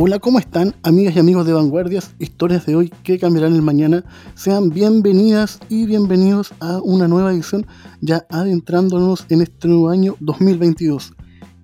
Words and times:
Hola, 0.00 0.20
¿cómo 0.20 0.38
están 0.38 0.76
amigas 0.84 1.16
y 1.16 1.18
amigos 1.18 1.44
de 1.44 1.52
Vanguardias? 1.52 2.14
Historias 2.20 2.64
de 2.66 2.76
hoy 2.76 2.92
que 3.02 3.18
cambiarán 3.18 3.56
el 3.56 3.62
mañana. 3.62 4.04
Sean 4.36 4.70
bienvenidas 4.70 5.58
y 5.68 5.86
bienvenidos 5.86 6.54
a 6.60 6.78
una 6.78 7.08
nueva 7.08 7.32
edición 7.32 7.66
ya 8.00 8.24
adentrándonos 8.30 9.26
en 9.28 9.40
este 9.42 9.66
nuevo 9.66 9.88
año 9.88 10.14
2022. 10.20 11.14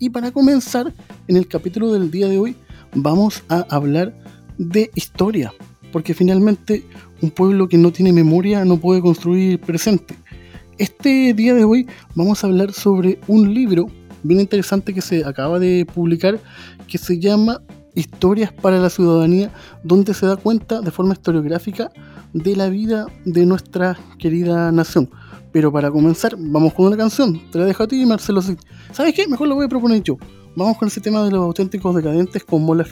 Y 0.00 0.10
para 0.10 0.32
comenzar, 0.32 0.92
en 1.28 1.36
el 1.36 1.46
capítulo 1.46 1.92
del 1.92 2.10
día 2.10 2.26
de 2.26 2.40
hoy 2.40 2.56
vamos 2.92 3.44
a 3.48 3.66
hablar 3.70 4.12
de 4.58 4.90
historia, 4.96 5.52
porque 5.92 6.12
finalmente 6.12 6.82
un 7.22 7.30
pueblo 7.30 7.68
que 7.68 7.78
no 7.78 7.92
tiene 7.92 8.12
memoria 8.12 8.64
no 8.64 8.78
puede 8.78 9.00
construir 9.00 9.60
presente. 9.60 10.16
Este 10.78 11.34
día 11.34 11.54
de 11.54 11.62
hoy 11.62 11.86
vamos 12.16 12.42
a 12.42 12.48
hablar 12.48 12.72
sobre 12.72 13.20
un 13.28 13.54
libro 13.54 13.86
bien 14.24 14.40
interesante 14.40 14.92
que 14.92 15.02
se 15.02 15.24
acaba 15.24 15.60
de 15.60 15.86
publicar 15.86 16.40
que 16.88 16.98
se 16.98 17.20
llama 17.20 17.62
Historias 17.94 18.52
para 18.52 18.78
la 18.78 18.90
Ciudadanía, 18.90 19.52
donde 19.82 20.14
se 20.14 20.26
da 20.26 20.36
cuenta 20.36 20.80
de 20.80 20.90
forma 20.90 21.12
historiográfica 21.12 21.90
de 22.32 22.56
la 22.56 22.68
vida 22.68 23.06
de 23.24 23.46
nuestra 23.46 23.96
querida 24.18 24.72
nación. 24.72 25.10
Pero 25.52 25.72
para 25.72 25.90
comenzar, 25.90 26.34
vamos 26.36 26.74
con 26.74 26.86
una 26.86 26.96
canción. 26.96 27.40
Te 27.50 27.58
la 27.58 27.64
dejo 27.64 27.84
a 27.84 27.86
ti, 27.86 28.04
Marcelo. 28.04 28.42
¿Sabes 28.92 29.14
qué? 29.14 29.28
Mejor 29.28 29.46
lo 29.46 29.54
voy 29.54 29.66
a 29.66 29.68
proponer 29.68 30.02
yo. 30.02 30.16
Vamos 30.56 30.76
con 30.76 30.88
ese 30.88 31.00
tema 31.00 31.22
de 31.22 31.30
los 31.30 31.40
auténticos 31.40 31.94
decadentes 31.94 32.44
con 32.44 32.62
Mola 32.62 32.84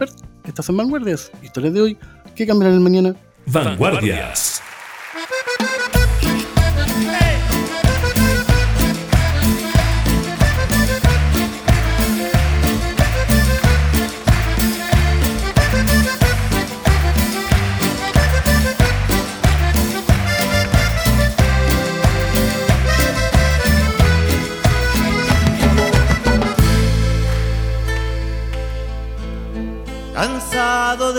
Estás 0.44 0.68
en 0.68 0.76
Vanguardias. 0.76 1.30
Historias 1.42 1.74
de 1.74 1.80
hoy 1.80 1.98
que 2.34 2.46
cambiarán 2.46 2.74
el 2.74 2.80
mañana. 2.80 3.16
Vanguardias. 3.46 4.62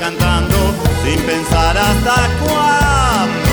cantando 0.00 0.56
sin 1.04 1.20
pensar 1.22 1.76
hasta 1.76 2.28
cuándo. 2.42 3.45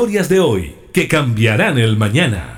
Historias 0.00 0.30
de 0.30 0.40
hoy 0.40 0.74
que 0.94 1.08
cambiarán 1.08 1.76
el 1.76 1.98
mañana. 1.98 2.56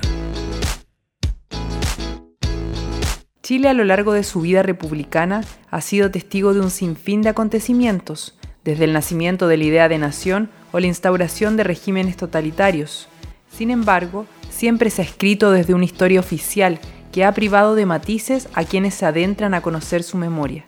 Chile 3.41 3.67
a 3.67 3.73
lo 3.73 3.83
largo 3.83 4.13
de 4.13 4.23
su 4.23 4.39
vida 4.39 4.63
republicana 4.63 5.43
ha 5.69 5.81
sido 5.81 6.09
testigo 6.09 6.53
de 6.53 6.61
un 6.61 6.69
sinfín 6.69 7.21
de 7.21 7.27
acontecimientos, 7.27 8.39
desde 8.63 8.85
el 8.85 8.93
nacimiento 8.93 9.49
de 9.49 9.57
la 9.57 9.65
idea 9.65 9.89
de 9.89 9.97
nación 9.97 10.51
o 10.71 10.79
la 10.79 10.87
instauración 10.87 11.57
de 11.57 11.65
regímenes 11.65 12.15
totalitarios. 12.15 13.09
Sin 13.51 13.71
embargo, 13.71 14.25
siempre 14.49 14.89
se 14.89 15.01
ha 15.01 15.05
escrito 15.05 15.51
desde 15.51 15.73
una 15.73 15.83
historia 15.83 16.21
oficial 16.21 16.79
que 17.11 17.25
ha 17.25 17.33
privado 17.33 17.75
de 17.75 17.85
matices 17.85 18.47
a 18.53 18.63
quienes 18.63 18.93
se 18.93 19.05
adentran 19.05 19.53
a 19.53 19.59
conocer 19.59 20.03
su 20.03 20.15
memoria. 20.15 20.63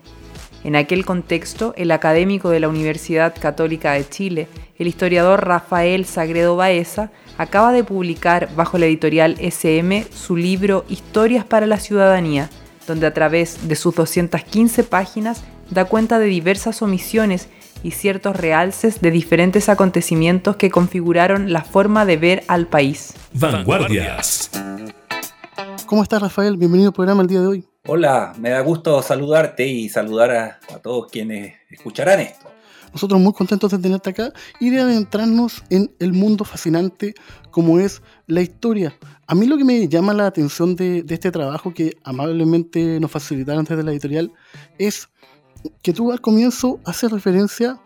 En 0.66 0.74
aquel 0.74 1.04
contexto, 1.04 1.74
el 1.76 1.92
académico 1.92 2.50
de 2.50 2.58
la 2.58 2.68
Universidad 2.68 3.32
Católica 3.38 3.92
de 3.92 4.08
Chile, 4.08 4.48
el 4.80 4.88
historiador 4.88 5.46
Rafael 5.46 6.04
Sagredo 6.06 6.56
Baeza, 6.56 7.12
acaba 7.38 7.70
de 7.70 7.84
publicar 7.84 8.48
bajo 8.56 8.76
la 8.76 8.86
editorial 8.86 9.36
SM 9.38 10.04
su 10.10 10.34
libro 10.34 10.84
Historias 10.88 11.44
para 11.44 11.66
la 11.66 11.78
Ciudadanía, 11.78 12.50
donde 12.88 13.06
a 13.06 13.14
través 13.14 13.68
de 13.68 13.76
sus 13.76 13.94
215 13.94 14.82
páginas 14.82 15.44
da 15.70 15.84
cuenta 15.84 16.18
de 16.18 16.26
diversas 16.26 16.82
omisiones 16.82 17.48
y 17.84 17.92
ciertos 17.92 18.34
realces 18.34 19.00
de 19.00 19.12
diferentes 19.12 19.68
acontecimientos 19.68 20.56
que 20.56 20.72
configuraron 20.72 21.52
la 21.52 21.62
forma 21.62 22.04
de 22.04 22.16
ver 22.16 22.42
al 22.48 22.66
país. 22.66 23.14
Vanguardias. 23.34 24.50
¿Cómo 25.86 26.02
estás, 26.02 26.20
Rafael? 26.20 26.56
Bienvenido 26.56 26.88
al 26.88 26.94
programa 26.94 27.22
el 27.22 27.28
día 27.28 27.40
de 27.40 27.46
hoy. 27.46 27.68
Hola, 27.88 28.32
me 28.40 28.50
da 28.50 28.62
gusto 28.62 29.00
saludarte 29.00 29.64
y 29.64 29.88
saludar 29.88 30.32
a, 30.32 30.58
todos 30.82 31.08
quienes 31.08 31.54
escucharán 31.70 32.18
esto. 32.18 32.48
Nosotros 32.92 33.20
muy 33.20 33.32
contentos 33.32 33.70
de 33.70 33.78
tenerte 33.78 34.10
acá 34.10 34.32
y 34.58 34.70
de 34.70 34.80
adentrarnos 34.80 35.62
en 35.70 35.94
el 36.00 36.12
mundo 36.12 36.44
fascinante 36.44 37.14
como 37.52 37.78
es 37.78 38.02
la 38.26 38.42
historia. 38.42 38.96
A 39.28 39.36
mí 39.36 39.46
lo 39.46 39.56
que 39.56 39.64
me 39.64 39.86
llama 39.86 40.14
la 40.14 40.26
atención 40.26 40.74
de, 40.74 41.04
este 41.08 41.30
trabajo 41.30 41.72
que 41.72 41.96
amablemente 42.02 42.98
nos 42.98 43.12
facilitaron 43.12 43.64
desde 43.64 43.84
la 43.84 43.92
editorial 43.92 44.32
es 44.78 45.08
que 45.80 45.92
tú 45.92 46.10
al 46.10 46.20
comienzo 46.20 46.80
haces 46.84 47.12
referencia 47.12 47.80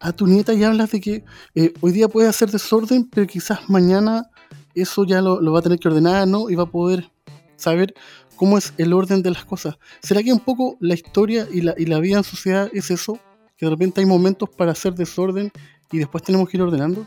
a 0.00 0.12
tu 0.12 0.26
nieta 0.26 0.52
y 0.52 0.64
hablas 0.64 0.90
de 0.90 1.00
que 1.00 1.24
eh, 1.54 1.72
hoy 1.80 1.92
día 1.92 2.08
puede 2.08 2.28
hacer 2.28 2.50
desorden, 2.50 3.08
pero 3.08 3.26
quizás 3.26 3.70
mañana 3.70 4.28
eso 4.74 5.06
ya 5.06 5.22
lo 5.22 5.50
va 5.50 5.60
a 5.60 5.62
tener 5.62 5.78
que 5.78 5.88
ordenar, 5.88 6.28
¿no? 6.28 6.50
Y 6.50 6.56
va 6.56 6.64
a 6.64 6.70
poder 6.70 7.10
saber 7.56 7.94
cómo 8.36 8.58
es 8.58 8.72
el 8.78 8.92
orden 8.92 9.22
de 9.22 9.30
las 9.30 9.44
cosas. 9.44 9.78
¿Será 10.02 10.22
que 10.22 10.32
un 10.32 10.40
poco 10.40 10.76
la 10.80 10.94
historia 10.94 11.46
y 11.52 11.62
la, 11.62 11.74
y 11.76 11.86
la 11.86 11.98
vida 11.98 12.18
en 12.18 12.24
sociedad 12.24 12.68
es 12.72 12.90
eso? 12.90 13.18
Que 13.56 13.66
de 13.66 13.70
repente 13.70 14.00
hay 14.00 14.06
momentos 14.06 14.48
para 14.50 14.72
hacer 14.72 14.94
desorden 14.94 15.50
y 15.90 15.98
después 15.98 16.22
tenemos 16.22 16.48
que 16.48 16.56
ir 16.56 16.62
ordenando. 16.62 17.06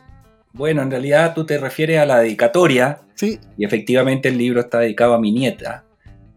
Bueno, 0.53 0.81
en 0.81 0.89
realidad 0.89 1.33
tú 1.35 1.45
te 1.45 1.57
refieres 1.59 1.99
a 1.99 2.05
la 2.05 2.19
dedicatoria 2.19 3.01
Sí, 3.13 3.37
y 3.57 3.65
efectivamente 3.65 4.29
el 4.29 4.37
libro 4.37 4.61
está 4.61 4.79
dedicado 4.79 5.13
a 5.13 5.19
mi 5.19 5.31
nieta, 5.31 5.83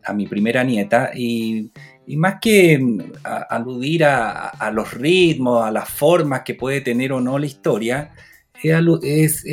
a 0.05 0.13
mi 0.13 0.27
primera 0.27 0.65
nieta, 0.65 1.13
y, 1.15 1.71
y 2.07 2.17
más 2.17 2.37
que 2.41 2.77
mm, 2.79 3.01
a- 3.23 3.43
aludir 3.43 4.05
a, 4.05 4.49
a 4.49 4.71
los 4.73 4.93
ritmos, 4.93 5.65
a 5.65 5.71
las 5.71 5.89
formas 5.89 6.43
que 6.45 6.55
puede 6.55 6.81
tener 6.81 7.13
o 7.13 7.21
no 7.21 7.39
la 7.39 7.47
historia, 7.47 8.11
es 8.63 9.45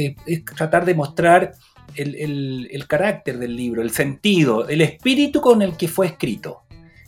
tratar 0.56 0.86
de 0.86 0.94
mostrar 0.94 1.54
el, 2.02 2.86
carácter 2.88 3.38
del 3.38 3.56
libro, 3.56 3.82
el 3.82 3.92
sentido, 3.92 4.68
el 4.68 4.82
espíritu 4.82 5.42
con 5.42 5.62
el 5.62 5.78
que 5.78 5.88
fue 5.88 6.08
escrito, 6.08 6.64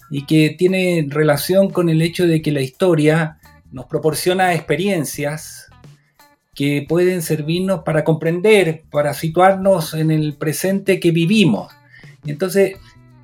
y 0.09 0.25
que 0.25 0.55
tiene 0.57 1.05
relación 1.09 1.69
con 1.69 1.89
el 1.89 2.01
hecho 2.01 2.27
de 2.27 2.41
que 2.41 2.51
la 2.51 2.61
historia 2.61 3.37
nos 3.71 3.85
proporciona 3.85 4.53
experiencias 4.53 5.67
que 6.53 6.85
pueden 6.87 7.21
servirnos 7.21 7.83
para 7.83 8.03
comprender, 8.03 8.83
para 8.91 9.13
situarnos 9.13 9.93
en 9.93 10.11
el 10.11 10.35
presente 10.35 10.99
que 10.99 11.11
vivimos. 11.11 11.71
Entonces, 12.25 12.75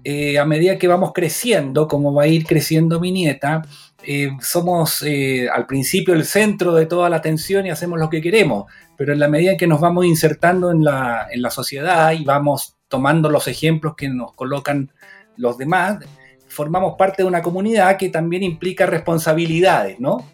eh, 0.03 0.39
a 0.39 0.45
medida 0.45 0.77
que 0.77 0.87
vamos 0.87 1.11
creciendo, 1.13 1.87
como 1.89 2.13
va 2.13 2.23
a 2.23 2.27
ir 2.27 2.45
creciendo 2.45 3.01
mi 3.01 3.11
nieta, 3.11 3.63
eh, 4.03 4.29
somos 4.41 5.01
eh, 5.01 5.49
al 5.49 5.65
principio 5.65 6.13
el 6.13 6.25
centro 6.25 6.73
de 6.75 6.85
toda 6.85 7.09
la 7.09 7.17
atención 7.17 7.65
y 7.65 7.69
hacemos 7.69 7.99
lo 7.99 8.09
que 8.09 8.21
queremos, 8.21 8.65
pero 8.97 9.13
en 9.13 9.19
la 9.19 9.27
medida 9.27 9.57
que 9.57 9.67
nos 9.67 9.81
vamos 9.81 10.05
insertando 10.05 10.71
en 10.71 10.83
la, 10.83 11.27
en 11.31 11.41
la 11.41 11.49
sociedad 11.49 12.11
y 12.13 12.23
vamos 12.23 12.75
tomando 12.87 13.29
los 13.29 13.47
ejemplos 13.47 13.95
que 13.95 14.09
nos 14.09 14.33
colocan 14.33 14.91
los 15.35 15.57
demás, 15.57 15.99
formamos 16.47 16.95
parte 16.97 17.21
de 17.23 17.27
una 17.27 17.41
comunidad 17.41 17.97
que 17.97 18.09
también 18.09 18.43
implica 18.43 18.85
responsabilidades, 18.85 19.99
¿no? 19.99 20.25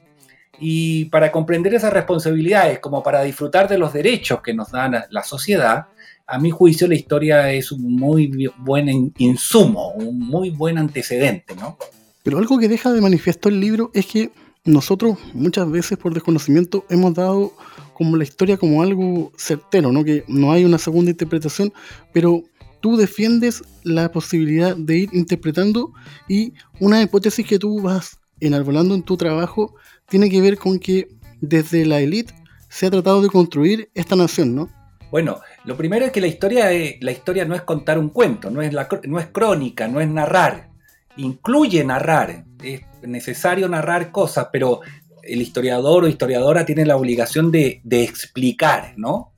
Y 0.59 1.05
para 1.05 1.31
comprender 1.31 1.73
esas 1.73 1.91
responsabilidades, 1.91 2.79
como 2.79 3.01
para 3.01 3.23
disfrutar 3.23 3.67
de 3.67 3.79
los 3.79 3.91
derechos 3.91 4.41
que 4.41 4.53
nos 4.53 4.71
da 4.71 5.07
la 5.09 5.23
sociedad, 5.23 5.87
a 6.27 6.37
mi 6.37 6.51
juicio 6.51 6.87
la 6.87 6.95
historia 6.95 7.51
es 7.51 7.71
un 7.71 7.95
muy 7.95 8.49
buen 8.59 8.87
in- 8.87 9.13
insumo, 9.17 9.89
un 9.93 10.19
muy 10.19 10.51
buen 10.51 10.77
antecedente, 10.77 11.55
¿no? 11.55 11.77
Pero 12.23 12.37
algo 12.37 12.57
que 12.57 12.67
deja 12.67 12.91
de 12.91 13.01
manifiesto 13.01 13.49
el 13.49 13.59
libro 13.59 13.91
es 13.93 14.05
que 14.07 14.31
nosotros 14.65 15.17
muchas 15.33 15.69
veces 15.69 15.97
por 15.97 16.13
desconocimiento 16.13 16.85
hemos 16.89 17.13
dado 17.13 17.51
como 17.93 18.15
la 18.15 18.23
historia 18.23 18.57
como 18.57 18.81
algo 18.81 19.31
certero, 19.37 19.91
¿no? 19.91 20.03
Que 20.03 20.23
no 20.27 20.51
hay 20.53 20.63
una 20.65 20.77
segunda 20.77 21.11
interpretación, 21.11 21.73
pero 22.13 22.43
tú 22.79 22.95
defiendes 22.97 23.61
la 23.83 24.11
posibilidad 24.11 24.75
de 24.75 24.97
ir 24.99 25.09
interpretando 25.13 25.91
y 26.29 26.53
una 26.79 27.01
hipótesis 27.01 27.45
que 27.45 27.59
tú 27.59 27.81
vas 27.81 28.19
enarbolando 28.39 28.95
en 28.95 29.03
tu 29.03 29.15
trabajo 29.17 29.75
tiene 30.09 30.29
que 30.29 30.41
ver 30.41 30.57
con 30.57 30.79
que 30.79 31.09
desde 31.41 31.85
la 31.85 31.99
élite 31.99 32.33
se 32.69 32.85
ha 32.85 32.91
tratado 32.91 33.21
de 33.21 33.29
construir 33.29 33.89
esta 33.93 34.15
nación, 34.15 34.55
¿no? 34.55 34.69
Bueno, 35.11 35.41
lo 35.65 35.77
primero 35.77 36.05
es 36.05 36.11
que 36.11 36.21
la 36.21 36.27
historia, 36.27 36.71
es- 36.71 36.95
la 37.01 37.11
historia 37.11 37.45
no 37.45 37.53
es 37.53 37.61
contar 37.61 37.99
un 37.99 38.09
cuento, 38.09 38.49
no 38.49 38.61
es, 38.61 38.73
la, 38.73 38.87
no 39.07 39.19
es 39.19 39.27
crónica, 39.27 39.87
no 39.87 40.01
es 40.01 40.07
narrar. 40.09 40.69
Incluye 41.17 41.83
narrar, 41.83 42.45
es 42.63 42.81
necesario 43.01 43.69
narrar 43.69 44.11
cosas, 44.11 44.47
pero 44.51 44.81
el 45.23 45.41
historiador 45.41 46.03
o 46.03 46.07
historiadora 46.07 46.65
tiene 46.65 46.85
la 46.85 46.97
obligación 46.97 47.51
de, 47.51 47.81
explicar, 47.89 48.93
¿no? 48.97 49.33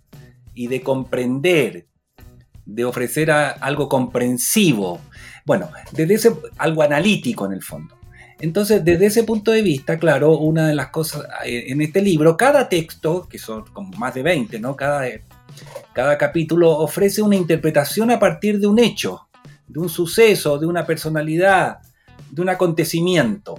Y 0.54 0.68
de 0.68 0.82
comprender, 0.82 1.88
de 2.66 2.86
ofrecer 2.86 3.32
algo 3.32 3.88
comprensivo. 3.88 5.00
Bueno, 5.46 5.70
desde 5.92 6.14
ese, 6.16 6.32
algo 6.58 6.82
analítico 6.82 7.46
en 7.46 7.54
el 7.54 7.62
fondo. 7.62 7.96
Entonces, 8.40 8.84
desde 8.84 9.06
ese 9.06 9.24
punto 9.24 9.52
de 9.52 9.62
vista, 9.62 9.98
claro, 9.98 10.38
una 10.38 10.68
de 10.68 10.76
las 10.76 10.90
cosas 10.90 11.26
eh, 11.46 11.66
en 11.68 11.82
este 11.82 12.02
libro, 12.02 12.36
cada 12.36 12.68
texto, 12.68 13.28
que 13.30 13.40
son 13.40 13.66
como 13.72 13.92
más 13.98 14.14
de 14.14 14.24
20, 14.24 14.60
¿no? 14.60 14.76
Cada, 14.76 15.08
cada 15.94 16.18
capítulo 16.18 16.72
ofrece 16.72 17.22
una 17.22 17.38
interpretación 17.38 18.12
a 18.12 18.20
partir 18.20 18.60
de 18.60 18.68
un 18.68 18.80
hecho, 18.80 19.25
de 19.68 19.80
un 19.80 19.90
suceso, 19.90 20.58
de 20.58 20.66
una 20.66 20.86
personalidad, 20.86 21.80
de 22.32 22.42
un 22.42 22.50
acontecimiento 22.50 23.56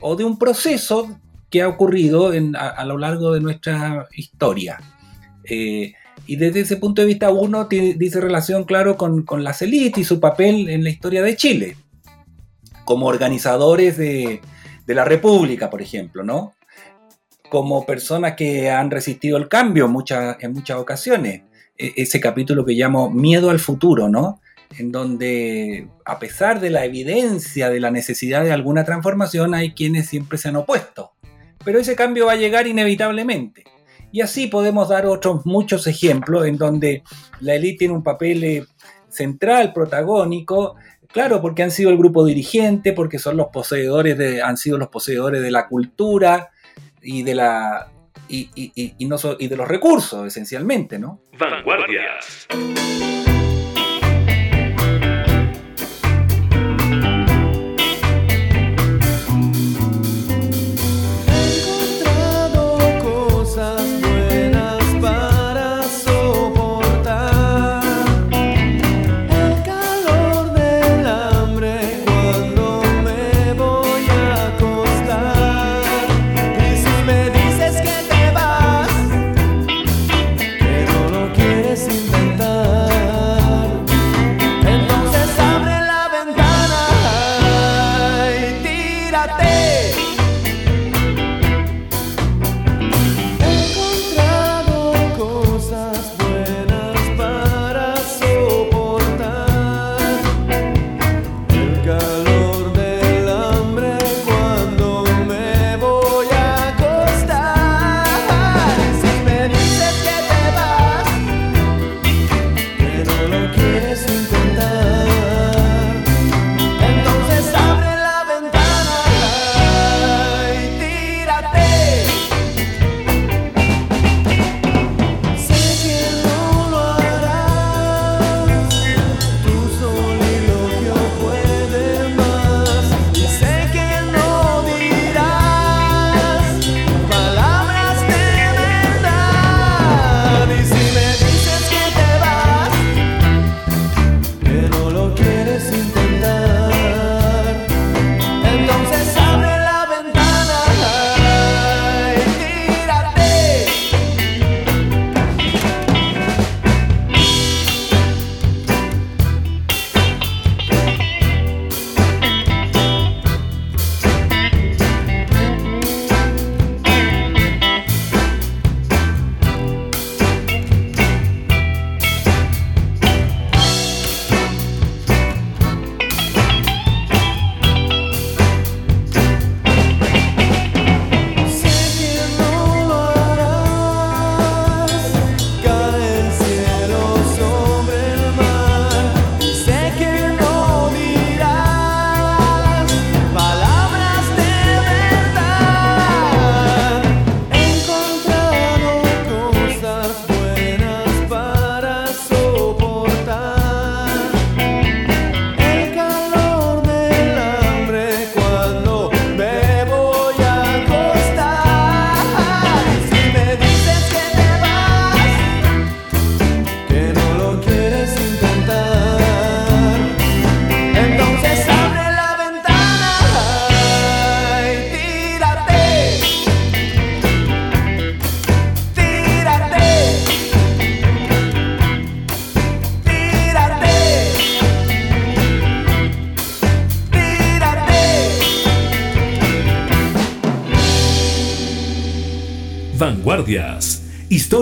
o 0.00 0.16
de 0.16 0.24
un 0.24 0.38
proceso 0.38 1.18
que 1.50 1.62
ha 1.62 1.68
ocurrido 1.68 2.32
a, 2.58 2.84
lo 2.84 2.98
largo 2.98 3.32
de 3.32 3.40
nuestra 3.40 4.08
historia. 4.12 4.78
Eh, 5.44 5.92
y 6.26 6.36
desde 6.36 6.60
ese 6.60 6.76
punto 6.76 7.02
de 7.02 7.06
vista 7.06 7.30
uno 7.30 7.66
dice 7.66 8.20
relación, 8.20 8.64
claro, 8.64 8.96
con, 8.96 9.22
con 9.22 9.44
las 9.44 9.62
élites 9.62 9.98
y 9.98 10.04
su 10.04 10.18
papel 10.18 10.68
en 10.68 10.82
la 10.82 10.90
historia 10.90 11.22
de 11.22 11.36
Chile, 11.36 11.76
como 12.84 13.06
organizadores 13.06 13.96
de, 13.96 14.40
de 14.86 14.94
la 14.94 15.04
República, 15.04 15.68
por 15.68 15.82
ejemplo, 15.82 16.22
¿no? 16.22 16.54
Como 17.48 17.86
personas 17.86 18.34
que 18.34 18.70
han 18.70 18.90
resistido 18.90 19.36
el 19.36 19.48
cambio 19.48 19.86
en 19.86 20.52
muchas 20.52 20.76
ocasiones. 20.76 21.42
E, 21.78 21.92
ese 21.96 22.20
capítulo 22.20 22.64
que 22.64 22.72
llamo 22.72 23.10
Miedo 23.10 23.50
al 23.50 23.60
futuro, 23.60 24.08
¿no? 24.08 24.40
En 24.78 24.92
donde, 24.92 25.88
a 26.04 26.18
pesar 26.18 26.60
de 26.60 26.70
la 26.70 26.84
evidencia 26.84 27.70
de 27.70 27.80
la 27.80 27.90
necesidad 27.90 28.44
de 28.44 28.52
alguna 28.52 28.84
transformación, 28.84 29.54
hay 29.54 29.72
quienes 29.72 30.08
siempre 30.08 30.38
se 30.38 30.48
han 30.48 30.56
opuesto. 30.56 31.12
Pero 31.64 31.78
ese 31.78 31.96
cambio 31.96 32.26
va 32.26 32.32
a 32.32 32.36
llegar 32.36 32.66
inevitablemente. 32.66 33.64
Y 34.12 34.20
así 34.20 34.46
podemos 34.46 34.88
dar 34.88 35.06
otros 35.06 35.44
muchos 35.46 35.86
ejemplos 35.86 36.46
en 36.46 36.58
donde 36.58 37.02
la 37.40 37.54
élite 37.54 37.78
tiene 37.78 37.94
un 37.94 38.02
papel 38.02 38.44
eh, 38.44 38.64
central, 39.08 39.72
protagónico, 39.72 40.76
claro, 41.12 41.40
porque 41.40 41.62
han 41.62 41.70
sido 41.70 41.90
el 41.90 41.98
grupo 41.98 42.24
dirigente, 42.24 42.92
porque 42.92 43.18
son 43.18 43.36
los 43.36 43.48
poseedores 43.48 44.16
de, 44.16 44.42
han 44.42 44.56
sido 44.56 44.78
los 44.78 44.88
poseedores 44.88 45.42
de 45.42 45.50
la 45.50 45.66
cultura 45.66 46.50
y 47.02 47.22
de 47.22 47.34
la 47.34 47.90
y, 48.28 48.94
no 49.06 49.16
y 49.38 49.48
de 49.48 49.56
los 49.56 49.68
recursos, 49.68 50.26
esencialmente, 50.26 50.98
¿no? 50.98 51.20
Vanguardias. 51.38 52.46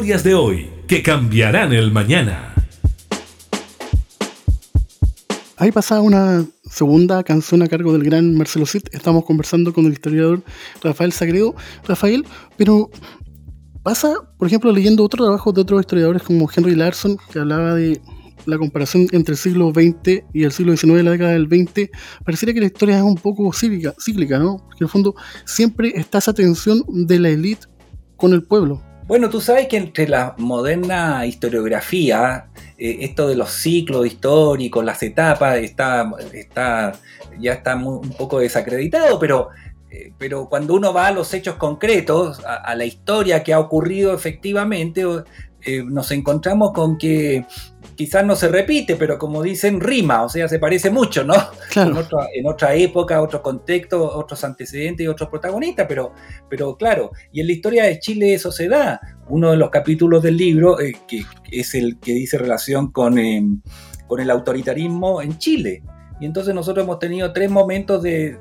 Historias 0.04 0.24
de 0.24 0.34
hoy 0.34 0.68
que 0.86 1.02
cambiarán 1.02 1.72
el 1.72 1.90
mañana. 1.90 2.52
Ahí 5.56 5.72
pasaba 5.72 6.02
una 6.02 6.44
segunda 6.70 7.22
canción 7.22 7.62
a 7.62 7.68
cargo 7.68 7.90
del 7.94 8.04
gran 8.04 8.36
Marcelo 8.36 8.66
Cid. 8.66 8.82
Estamos 8.92 9.24
conversando 9.24 9.72
con 9.72 9.86
el 9.86 9.94
historiador 9.94 10.42
Rafael 10.82 11.10
Sagredo. 11.10 11.54
Rafael, 11.88 12.26
pero 12.58 12.90
pasa, 13.82 14.12
por 14.36 14.46
ejemplo, 14.46 14.72
leyendo 14.72 15.02
otro 15.02 15.24
trabajo 15.24 15.52
de 15.52 15.62
otros 15.62 15.80
historiadores 15.80 16.22
como 16.22 16.50
Henry 16.54 16.74
Larson, 16.74 17.16
que 17.32 17.38
hablaba 17.38 17.74
de 17.74 17.98
la 18.44 18.58
comparación 18.58 19.06
entre 19.12 19.32
el 19.32 19.38
siglo 19.38 19.70
XX 19.70 20.22
y 20.34 20.44
el 20.44 20.52
siglo 20.52 20.76
XIX, 20.76 21.02
la 21.02 21.12
década 21.12 21.32
del 21.32 21.46
XX, 21.46 21.88
pareciera 22.26 22.52
que 22.52 22.60
la 22.60 22.66
historia 22.66 22.98
es 22.98 23.02
un 23.02 23.16
poco 23.16 23.50
cíclica, 23.54 23.94
cíclica 23.98 24.38
¿no? 24.38 24.58
Porque 24.58 24.84
en 24.84 24.84
el 24.84 24.90
fondo 24.90 25.14
siempre 25.46 25.94
está 25.96 26.18
esa 26.18 26.34
tensión 26.34 26.84
de 26.88 27.18
la 27.18 27.30
élite 27.30 27.68
con 28.18 28.34
el 28.34 28.42
pueblo. 28.42 28.82
Bueno, 29.06 29.28
tú 29.28 29.42
sabes 29.42 29.68
que 29.68 29.76
entre 29.76 30.08
la 30.08 30.34
moderna 30.38 31.26
historiografía, 31.26 32.46
eh, 32.78 32.98
esto 33.00 33.28
de 33.28 33.36
los 33.36 33.50
ciclos 33.50 34.06
históricos, 34.06 34.82
las 34.82 35.02
etapas, 35.02 35.58
está, 35.58 36.10
está, 36.32 36.92
ya 37.38 37.52
está 37.52 37.76
un 37.76 38.10
poco 38.12 38.38
desacreditado, 38.38 39.18
pero, 39.18 39.50
eh, 39.90 40.14
pero 40.16 40.48
cuando 40.48 40.74
uno 40.74 40.94
va 40.94 41.08
a 41.08 41.12
los 41.12 41.34
hechos 41.34 41.56
concretos, 41.56 42.40
a, 42.46 42.74
la 42.74 42.86
historia 42.86 43.42
que 43.42 43.52
ha 43.52 43.60
ocurrido 43.60 44.14
efectivamente, 44.14 45.04
eh, 45.66 45.82
nos 45.84 46.10
encontramos 46.10 46.72
con 46.72 46.98
que 46.98 47.46
quizás 47.94 48.24
no 48.24 48.36
se 48.36 48.48
repite, 48.48 48.96
pero 48.96 49.18
como 49.18 49.42
dicen, 49.42 49.80
rima, 49.80 50.22
o 50.22 50.28
sea, 50.28 50.48
se 50.48 50.58
parece 50.58 50.90
mucho, 50.90 51.24
¿no? 51.24 51.34
En, 51.74 52.46
otra, 52.46 52.74
época, 52.74 53.22
otro 53.22 53.42
contexto, 53.42 54.02
otros 54.16 54.42
antecedentes 54.44 55.04
y 55.04 55.08
otros 55.08 55.28
protagonistas, 55.28 55.86
pero, 55.88 56.12
pero 56.48 56.76
claro, 56.76 57.12
y 57.32 57.40
en 57.40 57.46
la 57.46 57.52
historia 57.52 57.84
de 57.84 57.98
Chile 57.98 58.34
eso 58.34 58.50
se 58.50 58.68
da. 58.68 59.00
Uno 59.28 59.50
de 59.50 59.56
los 59.56 59.70
capítulos 59.70 60.22
del 60.22 60.36
libro, 60.36 60.80
eh, 60.80 60.94
que 61.08 61.24
es 61.50 61.74
el 61.74 61.98
que 61.98 62.12
dice 62.12 62.38
relación 62.38 62.90
con, 62.90 63.18
em, 63.18 63.60
con 64.06 64.20
el 64.20 64.30
autoritarismo 64.30 65.22
en 65.22 65.38
Chile. 65.38 65.82
Y 66.20 66.26
entonces 66.26 66.54
nosotros 66.54 66.84
hemos 66.84 66.98
tenido 66.98 67.32
tres 67.32 67.50
momentos 67.50 68.02
de, 68.02 68.38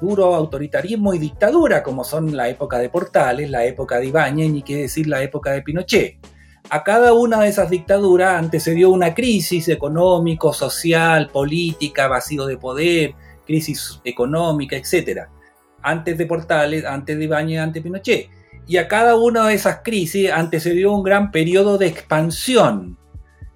duro 0.00 0.34
autoritarismo 0.34 1.12
y 1.12 1.18
dictadura, 1.18 1.82
como 1.82 2.04
son 2.04 2.36
la 2.36 2.48
época 2.48 2.78
de 2.78 2.88
Portales, 2.88 3.50
la 3.50 3.64
época 3.64 3.98
de 3.98 4.06
Ibáñez, 4.06 4.50
ni 4.50 4.62
qué 4.62 4.76
decir 4.76 5.08
la 5.08 5.22
época 5.22 5.50
de 5.52 5.62
Pinochet. 5.62 6.18
A 6.68 6.82
cada 6.82 7.12
una 7.12 7.40
de 7.40 7.48
esas 7.48 7.70
dictaduras 7.70 8.38
antecedió 8.38 8.90
una 8.90 9.14
crisis 9.14 9.68
económico, 9.68 10.52
social, 10.52 11.28
política, 11.28 12.08
vacío 12.08 12.46
de 12.46 12.56
poder, 12.56 13.14
crisis 13.46 14.00
económica, 14.04 14.76
etc. 14.76 15.28
Antes 15.80 16.18
de 16.18 16.26
Portales, 16.26 16.84
antes 16.84 17.16
de 17.16 17.24
Ibáñez, 17.24 17.60
antes 17.60 17.82
de 17.82 17.88
Pinochet. 17.88 18.30
Y 18.66 18.78
a 18.78 18.88
cada 18.88 19.14
una 19.14 19.46
de 19.46 19.54
esas 19.54 19.82
crisis 19.84 20.30
antecedió 20.32 20.92
un 20.92 21.04
gran 21.04 21.30
periodo 21.30 21.78
de 21.78 21.86
expansión, 21.86 22.98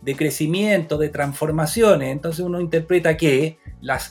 de 0.03 0.15
crecimiento, 0.15 0.97
de 0.97 1.09
transformaciones. 1.09 2.13
Entonces 2.13 2.45
uno 2.45 2.61
interpreta 2.61 3.17
que 3.17 3.45
e, 3.45 3.59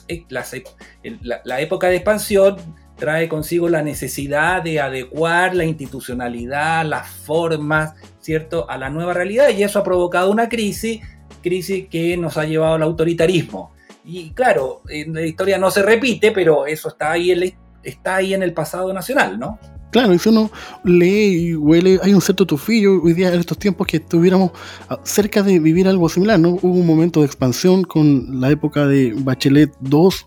e, 0.08 1.18
la, 1.44 1.60
época 1.60 1.88
de 1.88 1.96
expansión 1.96 2.56
trae 2.96 3.30
consigo 3.30 3.70
la 3.70 3.82
necesidad 3.82 4.62
de 4.62 4.78
adecuar 4.78 5.54
la 5.54 5.64
institucionalidad, 5.64 6.84
las 6.84 7.08
formas, 7.08 7.94
¿cierto?, 8.20 8.68
a 8.68 8.78
la 8.78 8.90
nueva 8.90 9.14
realidad 9.14 9.48
y 9.50 9.62
eso 9.62 9.78
ha 9.78 9.84
provocado 9.84 10.30
una 10.30 10.48
crisis, 10.48 11.00
crisis 11.42 11.88
que 11.88 12.16
nos 12.16 12.36
ha 12.36 12.44
llevado 12.44 12.74
al 12.74 12.82
autoritarismo. 12.82 13.72
Y 14.04 14.30
claro, 14.30 14.82
en 14.88 15.14
la 15.14 15.26
historia 15.26 15.58
no 15.58 15.70
se 15.70 15.82
repite, 15.82 16.32
pero 16.32 16.66
eso 16.66 16.88
está 16.88 17.12
ahí 17.12 17.30
en, 17.30 17.54
está 17.82 18.16
ahí 18.16 18.34
en 18.34 18.42
el 18.42 18.52
pasado 18.52 18.92
nacional, 18.92 19.38
¿no? 19.38 19.58
Claro, 19.90 20.14
y 20.14 20.18
si 20.18 20.28
uno 20.28 20.50
lee 20.84 21.48
y 21.48 21.54
huele, 21.56 21.98
hay 22.02 22.14
un 22.14 22.20
cierto 22.20 22.46
tufillo 22.46 23.02
hoy 23.02 23.12
día 23.12 23.32
en 23.32 23.40
estos 23.40 23.58
tiempos 23.58 23.88
que 23.88 23.96
estuviéramos 23.96 24.52
ah, 24.88 25.00
cerca 25.02 25.42
de 25.42 25.58
vivir 25.58 25.88
algo 25.88 26.08
similar, 26.08 26.38
¿no? 26.38 26.50
Hubo 26.62 26.74
un 26.74 26.86
momento 26.86 27.20
de 27.20 27.26
expansión 27.26 27.82
con 27.82 28.40
la 28.40 28.50
época 28.50 28.86
de 28.86 29.12
Bachelet 29.16 29.72
2, 29.80 30.26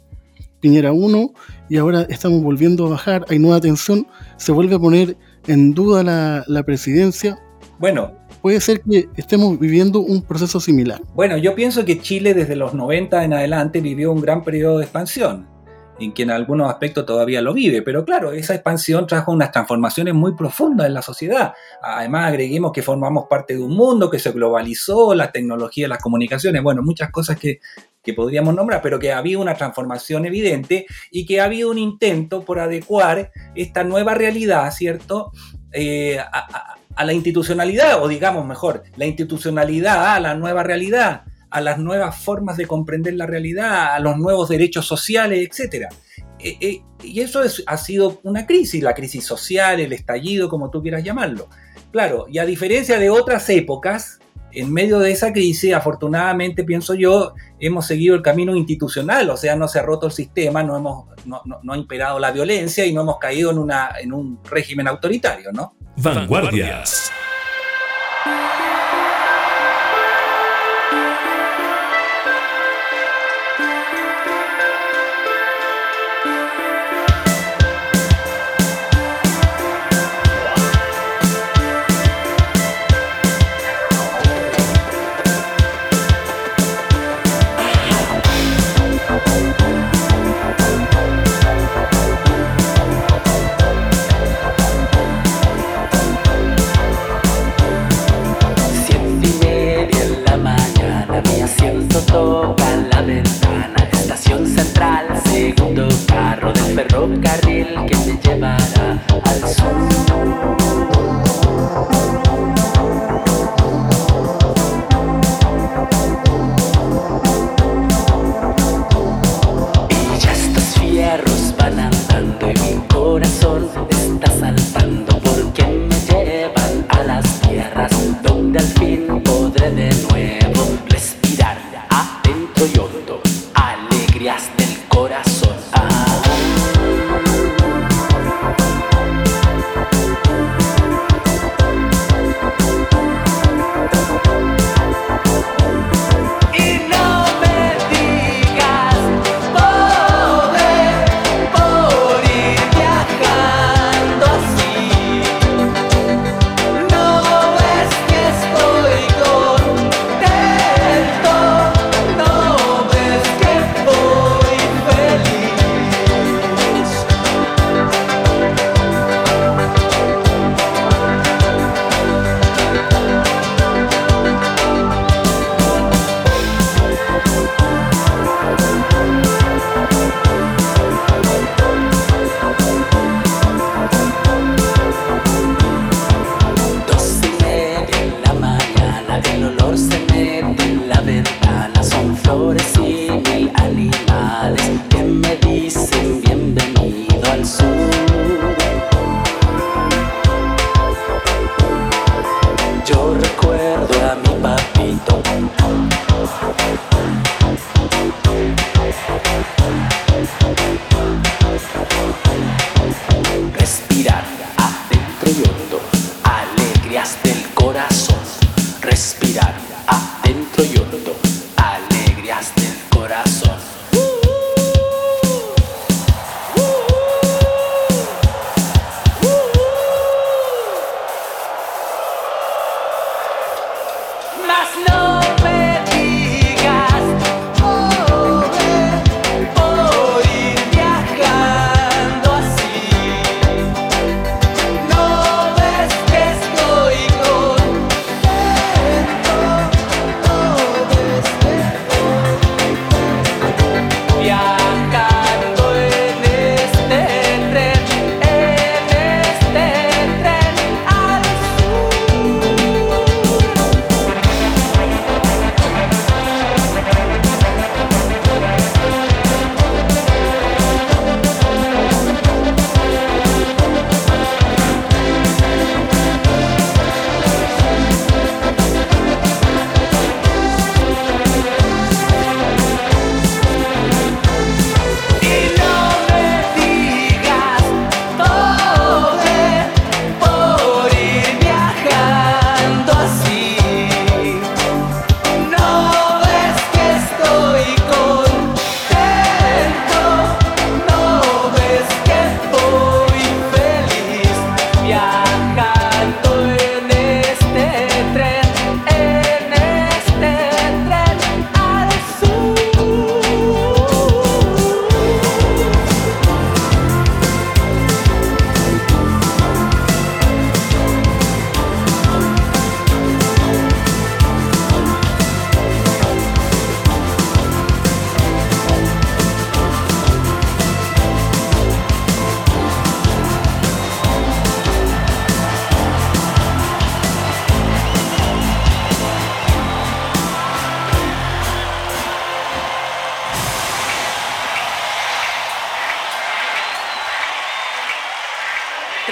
Piñera 0.59 0.91
1, 0.91 1.33
y 1.69 1.77
ahora 1.77 2.01
estamos 2.09 2.43
volviendo 2.43 2.87
a 2.87 2.89
bajar, 2.89 3.25
hay 3.29 3.39
nueva 3.39 3.61
tensión, 3.61 4.05
se 4.35 4.51
vuelve 4.51 4.75
a 4.75 4.79
poner 4.79 5.15
en 5.47 5.73
duda 5.73 6.03
la, 6.03 6.43
la 6.47 6.63
presidencia. 6.63 7.39
Bueno, 7.79 8.13
puede 8.41 8.61
ser 8.61 8.81
que 8.81 9.09
estemos 9.17 9.59
viviendo 9.59 9.99
un 9.99 10.21
proceso 10.21 10.59
similar. 10.59 11.01
Bueno, 11.15 11.37
yo 11.37 11.55
pienso 11.55 11.85
que 11.85 11.99
Chile 11.99 12.33
desde 12.33 12.55
los 12.55 12.73
90 12.73 13.23
en 13.23 13.33
adelante 13.33 13.81
vivió 13.81 14.11
un 14.11 14.21
gran 14.21 14.43
periodo 14.43 14.77
de 14.77 14.83
expansión 14.83 15.53
en 15.99 16.13
que 16.13 16.23
en 16.23 16.31
algunos 16.31 16.69
aspectos 16.69 17.05
todavía 17.05 17.41
lo 17.41 17.53
vive, 17.53 17.81
pero 17.81 18.03
claro, 18.05 18.31
esa 18.31 18.55
expansión 18.55 19.07
trajo 19.07 19.31
unas 19.31 19.51
transformaciones 19.51 20.13
muy 20.13 20.35
profundas 20.35 20.87
en 20.87 20.93
la 20.93 21.01
sociedad. 21.01 21.53
Además, 21.81 22.29
agreguemos 22.29 22.71
que 22.71 22.81
formamos 22.81 23.25
parte 23.29 23.55
de 23.55 23.61
un 23.61 23.75
mundo 23.75 24.09
que 24.09 24.19
se 24.19 24.31
globalizó, 24.31 25.13
la 25.13 25.31
tecnología, 25.31 25.87
las 25.87 26.01
comunicaciones, 26.01 26.63
bueno, 26.63 26.81
muchas 26.81 27.11
cosas 27.11 27.37
que, 27.37 27.59
podríamos 28.15 28.53
nombrar, 28.53 28.81
pero 28.81 28.99
que 28.99 29.13
había 29.13 29.39
una 29.39 29.53
transformación 29.53 30.25
evidente 30.25 30.85
y 31.09 31.25
que 31.25 31.39
ha 31.39 31.45
habido 31.45 31.71
un 31.71 31.77
intento 31.77 32.41
por 32.41 32.59
adecuar 32.59 33.31
esta 33.55 33.85
nueva 33.85 34.13
realidad, 34.13 34.69
¿cierto? 34.71 35.31
Eh, 35.73 36.17
a, 36.19 37.05
la 37.05 37.13
institucionalidad, 37.13 38.03
o 38.03 38.07
digamos 38.07 38.45
mejor, 38.45 38.83
la 38.95 39.05
institucionalidad 39.05 40.15
a 40.15 40.19
la 40.19 40.35
nueva 40.35 40.61
realidad 40.63 41.23
a 41.53 41.61
las 41.61 41.77
nuevas 41.77 42.17
formas 42.17 42.57
de 42.57 42.65
comprender 42.65 43.13
la 43.13 43.27
realidad, 43.27 43.93
a 43.93 43.99
los 43.99 44.17
nuevos 44.17 44.49
derechos 44.49 44.87
sociales, 44.87 45.47
etc. 45.47 45.85
Eh, 46.39 46.57
eh, 46.59 46.81
y 47.03 47.19
eso 47.21 47.41
ha 47.67 47.77
sido 47.77 48.19
una 48.23 48.47
crisis, 48.47 48.81
la 48.81 48.95
crisis 48.95 49.23
social, 49.23 49.79
el 49.79 49.93
estallido, 49.93 50.49
como 50.49 50.71
tú 50.71 50.81
quieras 50.81 51.03
llamarlo. 51.03 51.49
Claro, 51.91 52.25
y 52.27 52.39
a 52.39 52.45
diferencia 52.45 52.97
de 52.97 53.11
otras 53.11 53.47
épocas, 53.51 54.19
en 54.53 54.71
medio 54.71 54.99
de 54.99 55.11
esa 55.11 55.33
crisis, 55.33 55.73
afortunadamente, 55.73 56.63
pienso 56.63 56.93
yo, 56.93 57.33
hemos 57.59 57.87
seguido 57.87 58.15
el 58.15 58.21
camino 58.21 58.55
institucional, 58.55 59.29
o 59.29 59.37
sea, 59.37 59.55
no 59.55 59.67
se 59.67 59.79
ha 59.79 59.81
roto 59.81 60.07
el 60.07 60.11
sistema, 60.11 60.63
no, 60.63 60.77
hemos, 60.77 61.05
no, 61.25 61.73
ha 61.73 61.77
imperado 61.77 62.19
la 62.19 62.31
violencia 62.31 62.85
y 62.85 62.93
no 62.93 63.01
hemos 63.01 63.17
caído 63.17 63.51
en, 63.51 63.57
una, 63.57 63.91
en 63.99 64.13
un 64.13 64.39
régimen 64.43 64.87
autoritario, 64.87 65.51
¿no? 65.51 65.75
Vanguardias. 65.97 67.11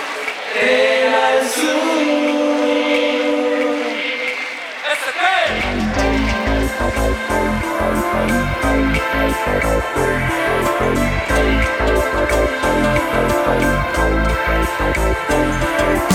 Gracias. 14.48 16.15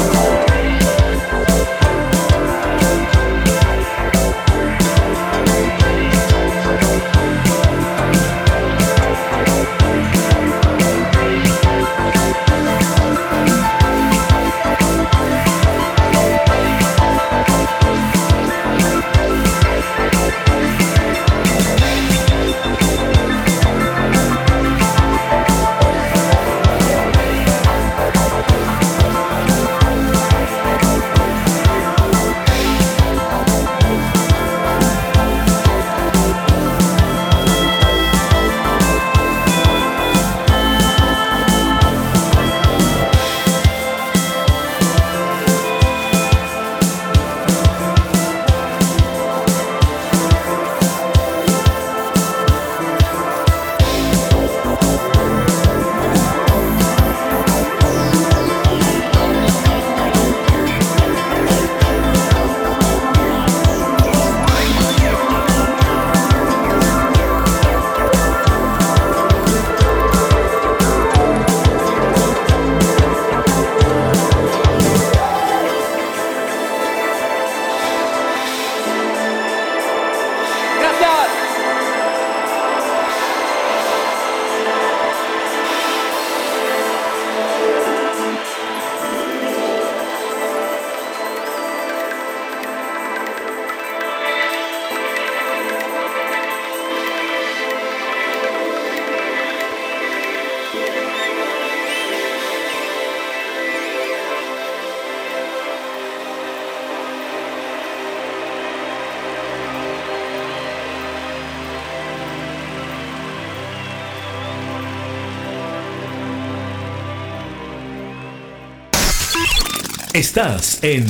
Estás 120.30 120.80
en 120.84 121.06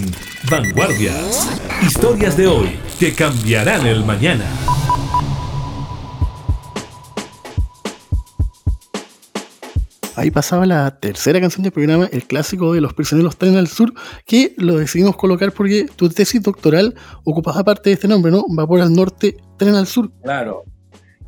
Vanguardias. 0.50 1.46
Historias 1.82 2.38
de 2.38 2.46
hoy 2.46 2.78
que 2.98 3.12
cambiarán 3.12 3.86
el 3.86 4.02
mañana. 4.02 4.46
Ahí 10.16 10.30
pasaba 10.30 10.64
la 10.64 10.98
tercera 11.00 11.38
canción 11.38 11.64
del 11.64 11.72
programa, 11.72 12.08
el 12.10 12.26
clásico 12.26 12.72
de 12.72 12.80
Los 12.80 12.94
Prisioneros 12.94 13.36
Tren 13.36 13.58
al 13.58 13.68
Sur, 13.68 13.92
que 14.24 14.54
lo 14.56 14.78
decidimos 14.78 15.18
colocar 15.18 15.52
porque 15.52 15.84
tu 15.96 16.08
tesis 16.08 16.42
doctoral 16.42 16.94
ocupaba 17.22 17.62
parte 17.62 17.90
de 17.90 17.94
este 17.96 18.08
nombre, 18.08 18.32
¿no? 18.32 18.46
Vapor 18.48 18.80
al 18.80 18.94
norte, 18.94 19.36
Tren 19.58 19.74
al 19.74 19.86
sur. 19.86 20.10
Claro. 20.22 20.64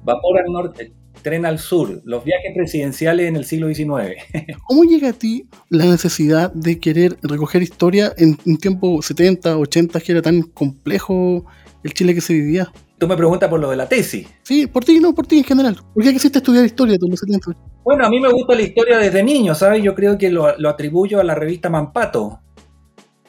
Vapor 0.03 0.39
al 0.39 0.51
norte, 0.51 0.95
tren 1.23 1.47
al 1.47 1.59
sur, 1.59 2.03
los 2.05 2.25
viajes 2.25 2.53
presidenciales 2.55 3.29
en 3.29 3.37
el 3.37 3.45
siglo 3.45 3.69
XIX. 3.69 3.87
¿Cómo 4.67 4.85
llega 4.85 5.11
a 5.11 5.13
ti 5.13 5.47
la 5.71 5.85
necesidad 5.85 6.53
de 6.53 6.79
querer 6.79 7.17
recoger 7.23 7.63
historia 7.63 8.13
en 8.17 8.37
un 8.45 8.59
tiempo 8.59 9.01
70, 9.01 9.57
80, 9.59 10.01
que 10.01 10.13
era 10.13 10.23
tan 10.23 10.43
complejo 10.43 11.45
el 11.83 11.95
Chile 11.95 12.15
que 12.15 12.21
se 12.21 12.35
vivía? 12.35 12.73
Tú 12.99 13.09
me 13.09 13.17
preguntas 13.17 13.49
por 13.49 13.59
lo 13.59 13.71
de 13.71 13.77
la 13.77 13.89
tesis. 13.89 14.29
Sí, 14.43 14.67
por 14.67 14.85
ti, 14.85 15.01
no, 15.01 15.13
por 15.13 15.27
ti 15.27 15.39
en 15.39 15.45
general. 15.45 15.77
¿Por 15.93 16.05
qué 16.05 16.13
quisiste 16.13 16.39
estudiar 16.39 16.65
historia 16.65 16.99
tú 16.99 17.09
los 17.09 17.19
70? 17.19 17.51
Bueno, 17.85 18.07
a 18.07 18.09
mí 18.09 18.21
me 18.21 18.31
gusta 18.31 18.55
la 18.55 18.63
historia 18.63 18.99
desde 18.99 19.25
niño, 19.25 19.57
¿sabes? 19.57 19.83
Yo 19.83 19.95
creo 19.95 20.17
que 20.17 20.31
lo, 20.31 20.57
lo 20.57 20.69
atribuyo 20.69 21.19
a 21.19 21.25
la 21.25 21.35
revista 21.35 21.69
Mampato. 21.69 22.39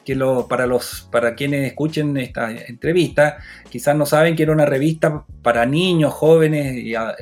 Que 0.04 0.14
lo, 0.14 0.46
para, 0.48 0.66
los, 0.66 1.08
para 1.10 1.34
quienes 1.34 1.66
escuchen 1.66 2.16
esta 2.18 2.50
entrevista, 2.50 3.38
quizás 3.70 3.96
no 3.96 4.04
saben 4.04 4.36
que 4.36 4.42
era 4.42 4.52
una 4.52 4.66
revista 4.66 5.24
para 5.42 5.64
niños, 5.64 6.12
jóvenes 6.12 6.76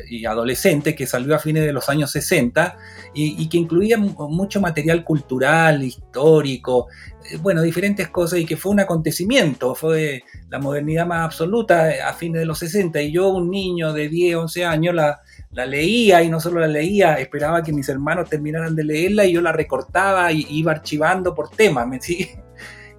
y, 0.09 0.25
adolescentes 0.27 0.97
que 0.97 1.07
salió 1.07 1.35
a 1.35 1.39
fines 1.39 1.65
de 1.65 1.73
los 1.73 1.89
años 1.89 2.11
60 2.11 2.77
y, 3.15 3.41
y 3.41 3.49
que 3.49 3.59
incluía 3.59 3.99
mu- 3.99 4.29
mucho 4.29 4.61
material 4.61 5.05
cultural, 5.05 5.83
histórico, 5.83 6.89
eh, 7.31 7.37
bueno, 7.41 7.63
diferentes 7.63 8.09
cosas 8.09 8.41
y 8.41 8.47
que 8.47 8.57
fue 8.57 8.73
un 8.73 8.81
acontecimiento, 8.81 9.75
fue 9.77 10.25
la 10.51 10.59
modernidad 10.59 11.07
más 11.07 11.25
absoluta 11.25 11.89
a 12.09 12.13
fines 12.15 12.41
de 12.41 12.47
los 12.47 12.59
60 12.59 13.01
y 13.01 13.13
yo, 13.13 13.29
un 13.31 13.49
niño 13.51 13.93
de 13.93 14.09
10, 14.09 14.37
11 14.37 14.65
años, 14.65 14.95
la, 14.95 15.21
la 15.53 15.67
leía 15.67 16.23
y 16.23 16.31
no 16.31 16.41
solo 16.41 16.61
la 16.61 16.67
leía, 16.67 17.15
esperaba 17.17 17.63
que 17.63 17.73
mis 17.73 17.89
hermanos 17.89 18.29
terminaran 18.29 18.75
de 18.75 18.85
leerla 18.85 19.25
y 19.27 19.33
yo 19.35 19.41
la 19.43 19.53
recortaba 19.53 20.33
y 20.33 20.47
iba 20.51 20.73
archivando 20.73 21.35
por 21.35 21.51
temas, 21.51 21.87
¿me? 21.87 21.99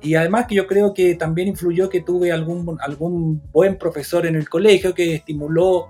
Y 0.01 0.15
además 0.15 0.47
que 0.47 0.55
yo 0.55 0.67
creo 0.67 0.93
que 0.93 1.15
también 1.15 1.47
influyó 1.47 1.89
que 1.89 2.01
tuve 2.01 2.31
algún, 2.31 2.77
algún 2.81 3.41
buen 3.53 3.77
profesor 3.77 4.25
en 4.25 4.35
el 4.35 4.49
colegio 4.49 4.93
que 4.93 5.15
estimuló, 5.15 5.87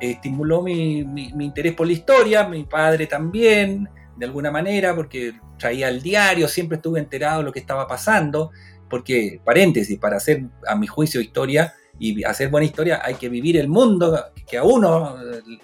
estimuló 0.00 0.62
mi, 0.62 1.04
mi- 1.04 1.32
mi 1.32 1.46
interés 1.46 1.74
por 1.74 1.86
la 1.88 1.92
historia, 1.92 2.48
mi 2.48 2.62
padre 2.64 3.06
también, 3.06 3.88
de 4.16 4.26
alguna 4.26 4.50
manera, 4.52 4.94
porque 4.94 5.32
traía 5.58 5.88
el 5.88 6.00
diario, 6.00 6.46
siempre 6.46 6.76
estuve 6.76 7.00
enterado 7.00 7.38
de 7.38 7.44
lo 7.44 7.52
que 7.52 7.58
estaba 7.58 7.86
pasando, 7.88 8.52
porque, 8.88 9.40
paréntesis, 9.44 9.98
para 9.98 10.16
hacer, 10.18 10.44
a 10.66 10.76
mi 10.76 10.86
juicio, 10.86 11.20
historia 11.20 11.74
y 12.00 12.24
hacer 12.24 12.48
buena 12.48 12.64
historia 12.64 13.02
hay 13.04 13.14
que 13.14 13.28
vivir 13.28 13.58
el 13.58 13.68
mundo 13.68 14.18
que 14.48 14.56
a 14.56 14.64
uno 14.64 15.16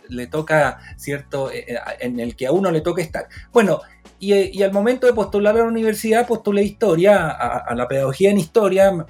le 0.08 0.26
toca, 0.28 0.78
¿cierto?, 0.96 1.50
Eh, 1.56 1.64
eh, 1.68 1.78
en 2.00 2.20
el 2.20 2.36
que 2.36 2.46
a 2.46 2.52
uno 2.52 2.70
le 2.70 2.82
toca 2.82 3.02
estar. 3.02 3.26
Bueno, 3.52 3.80
y, 4.18 4.32
eh, 4.32 4.50
y 4.52 4.62
al 4.62 4.72
momento 4.72 5.06
de 5.06 5.12
postular 5.12 5.54
a 5.54 5.58
la 5.58 5.64
universidad, 5.64 6.26
postulé 6.26 6.62
historia, 6.62 7.28
a, 7.30 7.74
la 7.74 7.88
pedagogía 7.88 8.30
en 8.30 8.38
historia, 8.38 9.06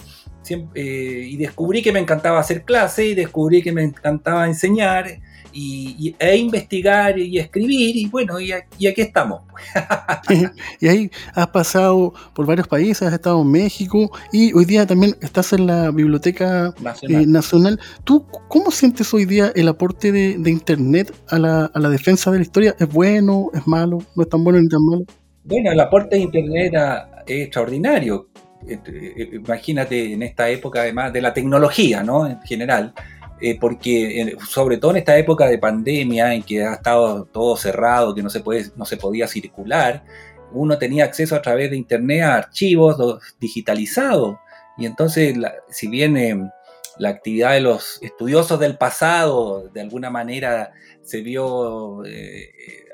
y 0.74 1.36
descubrí 1.36 1.82
que 1.82 1.92
me 1.92 1.98
encantaba 1.98 2.38
hacer 2.38 2.64
clase, 2.64 3.06
y 3.06 3.14
descubrí 3.14 3.62
que 3.62 3.72
me 3.72 3.82
encantaba 3.82 4.46
enseñar, 4.46 5.20
y, 5.58 5.96
y- 5.98 6.16
e 6.18 6.36
investigar 6.36 7.18
y 7.18 7.38
escribir, 7.38 7.96
y 7.96 8.06
bueno, 8.08 8.38
y, 8.38 8.52
a- 8.52 8.66
y 8.78 8.86
aquí 8.88 9.00
estamos. 9.00 9.40
y 10.80 10.88
ahí 10.88 11.10
has 11.34 11.46
pasado 11.48 12.12
por 12.34 12.46
varios 12.46 12.68
países, 12.68 13.02
has 13.08 13.14
estado 13.14 13.40
en 13.42 13.50
México 13.50 14.10
y 14.32 14.52
hoy 14.52 14.64
día 14.64 14.86
también 14.86 15.16
estás 15.20 15.52
en 15.52 15.66
la 15.66 15.90
Biblioteca 15.90 16.74
Nacional. 16.80 17.22
eh, 17.22 17.26
Nacional. 17.26 17.80
¿Tú 18.04 18.26
cómo 18.48 18.70
sientes 18.70 19.12
hoy 19.14 19.24
día 19.24 19.52
el 19.54 19.68
aporte 19.68 20.12
de, 20.12 20.36
de 20.38 20.50
Internet 20.50 21.14
a 21.28 21.38
la, 21.38 21.64
a 21.66 21.78
la 21.80 21.88
defensa 21.88 22.30
de 22.30 22.38
la 22.38 22.42
historia? 22.42 22.76
¿Es 22.78 22.88
bueno? 22.92 23.50
¿Es 23.54 23.66
malo? 23.66 23.98
¿No 24.14 24.22
es 24.22 24.28
tan 24.28 24.44
bueno 24.44 24.60
ni 24.60 24.68
tan 24.68 24.84
malo? 24.84 25.04
Bueno, 25.44 25.70
el 25.72 25.80
aporte 25.80 26.16
de 26.16 26.22
Internet 26.22 26.72
era- 26.72 27.24
es 27.26 27.44
extraordinario. 27.44 28.28
Eh, 28.68 28.78
eh, 28.86 29.30
Imagínate 29.34 30.12
en 30.12 30.22
esta 30.22 30.48
época, 30.50 30.80
además 30.80 31.12
de 31.12 31.20
la 31.20 31.32
tecnología, 31.32 32.02
¿no? 32.02 32.26
En 32.26 32.40
general, 32.42 32.92
eh, 33.40 33.59
porque 33.61 34.20
eh, 34.20 34.37
sobre 34.49 34.79
todo 34.79 34.92
en 34.92 34.96
esta 34.99 35.18
época 35.18 35.46
de 35.46 35.59
pandemia 35.59 36.35
en 36.35 36.42
que 36.42 36.64
ha 36.64 36.75
estado 36.75 37.25
todo 37.27 37.57
cerrado, 37.57 38.14
que 38.14 38.22
no 38.22 38.31
se, 38.31 38.40
puede, 38.40 38.70
no 38.77 38.87
se 38.87 38.96
podía 38.96 39.29
circular, 39.29 40.05
uno 40.53 40.79
tenía 40.79 41.05
acceso 41.05 41.37
a 41.37 41.42
través 41.42 41.70
de 41.70 41.77
Internet 41.77 42.22
a 42.22 42.37
archivos 42.37 43.20
digitalizados. 43.38 44.37
Y 44.79 44.87
entonces, 44.87 45.37
si 45.68 45.88
bien 45.88 46.16
eh, 46.16 46.51
la 46.99 47.11
actividad 47.11 47.53
de 47.53 47.61
los 47.61 48.03
estudiosos 48.03 48.59
del 48.59 48.79
pasado 48.79 49.68
de 49.68 49.83
alguna 49.83 50.09
manera 50.09 50.72
se 51.03 51.20
vio 51.20 52.03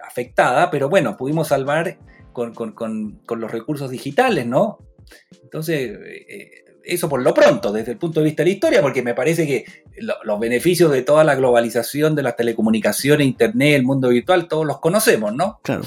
afectada, 0.05 0.71
pero 0.71 0.89
bueno, 0.89 1.17
pudimos 1.17 1.49
salvar 1.49 1.99
con, 2.33 3.21
los 3.29 3.51
recursos 3.53 3.91
digitales, 3.91 4.45
¿no? 4.45 4.79
Entonces, 5.43 5.97
eso 6.85 7.09
por 7.09 7.23
lo 7.23 7.33
pronto, 7.35 7.73
desde 7.73 7.93
el 7.93 7.99
punto 7.99 8.21
de 8.21 8.25
vista 8.25 8.43
de 8.43 8.51
la 8.51 8.55
historia, 8.55 8.83
porque 8.83 9.03
me 9.03 9.15
parece 9.15 9.47
que 9.47 9.65
lo- 9.99 10.15
los 10.25 10.41
beneficios 10.41 10.91
de 10.93 11.03
toda 11.03 11.25
la 11.25 11.35
globalización 11.35 12.15
de 12.15 12.23
las 12.23 12.37
telecomunicaciones, 12.37 13.27
Internet, 13.27 13.77
el 13.77 13.85
mundo 13.85 14.09
virtual, 14.09 14.49
todos 14.49 14.67
los 14.67 14.81
conocemos, 14.81 15.35
¿no? 15.35 15.61
Claro. 15.63 15.83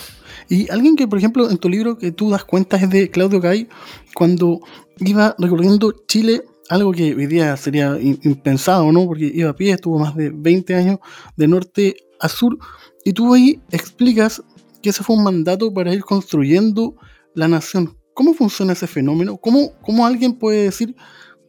Y 0.49 0.69
alguien 0.71 0.95
que, 0.95 1.07
por 1.07 1.17
ejemplo, 1.17 1.49
en 1.49 1.57
tu 1.57 1.69
libro 1.69 1.97
que 1.97 2.11
tú 2.11 2.29
das 2.29 2.43
cuenta 2.45 2.77
es 2.77 2.89
de 2.89 3.09
Claudio 3.09 3.39
Gay, 3.41 3.67
cuando 4.13 4.59
iba 4.99 5.35
recorriendo 5.37 5.91
Chile, 6.07 6.43
algo 6.69 6.91
que 6.91 7.13
hoy 7.13 7.27
día 7.27 7.55
sería 7.57 7.97
impensado, 8.01 8.91
¿no? 8.91 9.05
Porque 9.05 9.31
iba 9.33 9.49
a 9.51 9.55
pie, 9.55 9.71
estuvo 9.73 9.99
más 9.99 10.15
de 10.15 10.31
20 10.33 10.75
años 10.75 10.99
de 11.35 11.47
norte 11.47 11.95
a 12.19 12.29
sur, 12.29 12.57
y 13.03 13.13
tú 13.13 13.33
ahí 13.33 13.59
explicas 13.71 14.41
que 14.81 14.89
ese 14.89 15.03
fue 15.03 15.15
un 15.15 15.23
mandato 15.23 15.73
para 15.73 15.93
ir 15.93 16.01
construyendo 16.03 16.95
la 17.33 17.47
nación. 17.47 17.97
¿Cómo 18.15 18.33
funciona 18.33 18.71
ese 18.71 18.87
fenómeno? 18.87 19.35
¿Cómo, 19.35 19.73
cómo 19.81 20.05
alguien 20.05 20.39
puede 20.39 20.63
decir, 20.63 20.95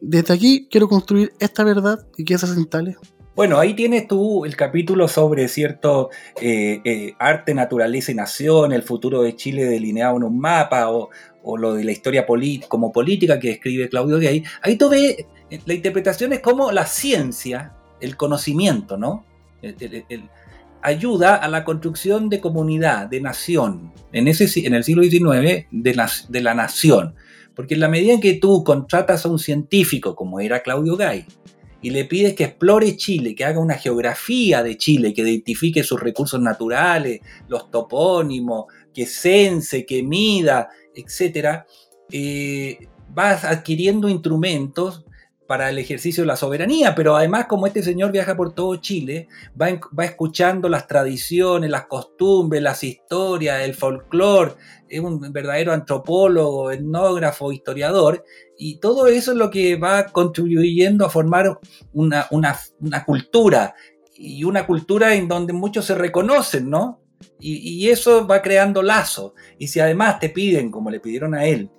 desde 0.01 0.33
aquí 0.33 0.67
quiero 0.69 0.89
construir 0.89 1.31
esta 1.39 1.63
verdad 1.63 2.05
y 2.17 2.25
que 2.25 2.33
esa 2.33 2.45
se 2.45 2.59
instale? 2.59 2.97
Bueno, 3.37 3.57
ahí 3.57 3.73
tienes 3.73 4.05
tú 4.05 4.43
el 4.43 4.57
capítulo 4.57 5.07
sobre 5.07 5.47
cierto 5.47 6.09
eh, 6.41 6.81
eh, 6.83 7.13
arte, 7.19 7.53
naturaleza 7.53 8.11
y 8.11 8.15
nación, 8.15 8.73
el 8.73 8.83
futuro 8.83 9.21
de 9.21 9.33
Chile 9.37 9.63
delineado 9.63 10.17
en 10.17 10.23
un 10.23 10.39
mapa, 10.39 10.91
o, 10.91 11.09
o 11.41 11.57
lo 11.57 11.73
de 11.73 11.85
la 11.85 11.93
historia 11.93 12.25
como 12.67 12.91
política 12.91 13.39
que 13.39 13.51
escribe 13.51 13.87
Claudio 13.87 14.19
Gay. 14.19 14.43
Ahí 14.61 14.75
tú 14.75 14.89
ves, 14.89 15.25
eh, 15.49 15.61
la 15.65 15.73
interpretación 15.73 16.33
es 16.33 16.41
como 16.41 16.73
la 16.73 16.85
ciencia, 16.85 17.73
el 18.01 18.17
conocimiento, 18.17 18.97
¿no? 18.97 19.23
Ayuda 20.87 21.35
a 21.35 21.49
la 21.49 21.65
construcción 21.65 22.29
de 22.29 22.39
comunidad, 22.39 23.07
de 23.07 23.19
nación, 23.19 23.91
en, 24.13 24.29
ese, 24.29 24.65
en 24.65 24.73
el 24.73 24.85
siglo 24.85 25.03
XIX, 25.03 25.67
de 25.69 25.93
la, 25.93 26.09
de 26.29 26.41
la 26.41 26.53
nación. 26.53 27.13
Porque 27.53 27.73
en 27.73 27.81
la 27.81 27.89
medida 27.89 28.13
en 28.13 28.21
que 28.21 28.35
tú 28.35 28.63
contratas 28.63 29.25
a 29.25 29.29
un 29.29 29.37
científico, 29.37 30.15
como 30.15 30.39
era 30.39 30.63
Claudio 30.63 30.95
Gay, 30.95 31.25
y 31.81 31.89
le 31.89 32.05
pides 32.05 32.35
que 32.35 32.45
explore 32.45 32.95
Chile, 32.95 33.35
que 33.35 33.43
haga 33.43 33.59
una 33.59 33.75
geografía 33.75 34.63
de 34.63 34.77
Chile, 34.77 35.13
que 35.13 35.23
identifique 35.23 35.83
sus 35.83 35.99
recursos 35.99 36.39
naturales, 36.39 37.19
los 37.49 37.69
topónimos, 37.69 38.67
que 38.93 39.05
cense, 39.05 39.85
que 39.85 40.03
mida, 40.03 40.69
etc., 40.95 41.63
eh, 42.09 42.77
vas 43.09 43.43
adquiriendo 43.43 44.07
instrumentos 44.07 45.03
para 45.47 45.69
el 45.69 45.79
ejercicio 45.79 46.23
de 46.23 46.27
la 46.27 46.35
soberanía, 46.35 46.93
pero 46.93 47.15
además 47.15 47.45
como 47.47 47.65
este 47.67 47.81
señor 47.81 48.11
viaja 48.11 48.35
por 48.35 48.53
todo 48.53 48.75
Chile, 48.77 49.27
va, 49.59 49.67
va 49.97 50.05
escuchando 50.05 50.67
las 50.69 50.87
tradiciones, 50.87 51.69
las 51.69 51.85
costumbres, 51.85 52.61
las 52.61 52.83
historias, 52.83 53.61
el 53.63 53.73
folclore, 53.73 54.55
es 54.89 54.99
un 54.99 55.31
verdadero 55.31 55.73
antropólogo, 55.73 56.71
etnógrafo, 56.71 57.51
historiador, 57.51 58.23
y 58.57 58.79
todo 58.79 59.07
eso 59.07 59.31
es 59.31 59.37
lo 59.37 59.49
que 59.49 59.75
va 59.77 60.05
contribuyendo 60.07 61.05
a 61.05 61.09
formar 61.09 61.59
una, 61.93 62.27
una- 62.31 62.57
una 62.81 63.05
cultura, 63.05 63.73
y 64.19 64.43
una 64.43 64.65
cultura 64.65 65.13
en 65.13 65.27
donde 65.27 65.53
muchos 65.53 65.85
se 65.85 65.93
reconocen, 65.93 66.69
¿no? 66.69 66.99
Y, 67.39 67.57
y 67.85 67.89
eso 67.89 68.25
va 68.25 68.41
creando 68.41 68.81
lazos. 68.81 69.33
Y 69.59 69.67
si 69.67 69.79
además 69.79 70.19
te 70.19 70.29
piden, 70.29 70.71
como 70.71 70.89
le 70.89 70.99
pidieron 70.99 71.35
a 71.35 71.45
él, 71.45 71.69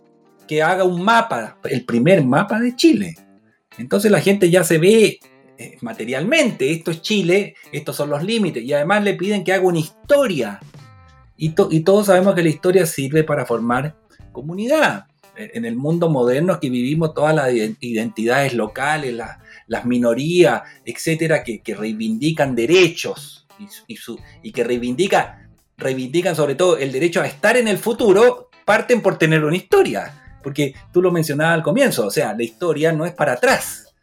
que 0.46 0.62
haga 0.62 0.84
un 0.84 1.02
mapa, 1.02 1.58
el 1.64 1.84
primer 1.84 2.24
mapa 2.24 2.60
de 2.60 2.76
Chile, 2.76 3.16
entonces 3.78 4.10
la 4.10 4.20
gente 4.20 4.50
ya 4.50 4.64
se 4.64 4.78
ve 4.78 5.20
eh, 5.56 5.76
materialmente, 5.80 6.70
esto 6.70 6.90
es 6.90 7.02
Chile, 7.02 7.54
estos 7.72 7.96
son 7.96 8.10
los 8.10 8.22
límites, 8.22 8.62
y 8.62 8.72
además 8.72 9.02
le 9.02 9.14
piden 9.14 9.42
que 9.44 9.52
haga 9.52 9.64
una 9.64 9.78
historia. 9.80 10.60
Y, 11.36 11.50
to- 11.50 11.68
y 11.70 11.80
todos 11.80 12.06
sabemos 12.06 12.34
que 12.34 12.42
la 12.42 12.48
historia 12.48 12.84
sirve 12.86 13.24
para 13.24 13.46
formar 13.46 13.96
comunidad. 14.32 15.06
En 15.36 15.64
el 15.64 15.76
mundo 15.76 16.08
moderno 16.10 16.58
que 16.58 16.68
vivimos 16.68 17.14
todas 17.14 17.32
las 17.34 17.52
iden- 17.52 17.76
identidades 17.80 18.54
locales, 18.54 19.14
la- 19.14 19.40
las 19.68 19.84
minorías, 19.84 20.62
etcétera, 20.84 21.44
que, 21.44 21.60
que 21.60 21.74
reivindican 21.76 22.56
derechos 22.56 23.46
y, 23.86 23.96
y 24.42 24.50
que 24.52 24.64
reivindica, 24.64 25.48
reivindican 25.76 26.34
sobre 26.34 26.54
todo 26.56 26.76
el 26.78 26.90
derecho 26.90 27.20
a 27.20 27.26
estar 27.26 27.56
en 27.56 27.68
el 27.68 27.78
futuro, 27.78 28.48
parten 28.64 29.00
por 29.00 29.16
tener 29.18 29.44
una 29.44 29.56
historia. 29.56 30.27
Porque 30.48 30.72
tú 30.90 31.02
lo 31.02 31.10
mencionabas 31.12 31.56
al 31.56 31.62
comienzo, 31.62 32.06
o 32.06 32.10
sea, 32.10 32.32
la 32.32 32.42
historia 32.42 32.90
no 32.90 33.04
es 33.04 33.12
para 33.12 33.34
atrás, 33.34 33.94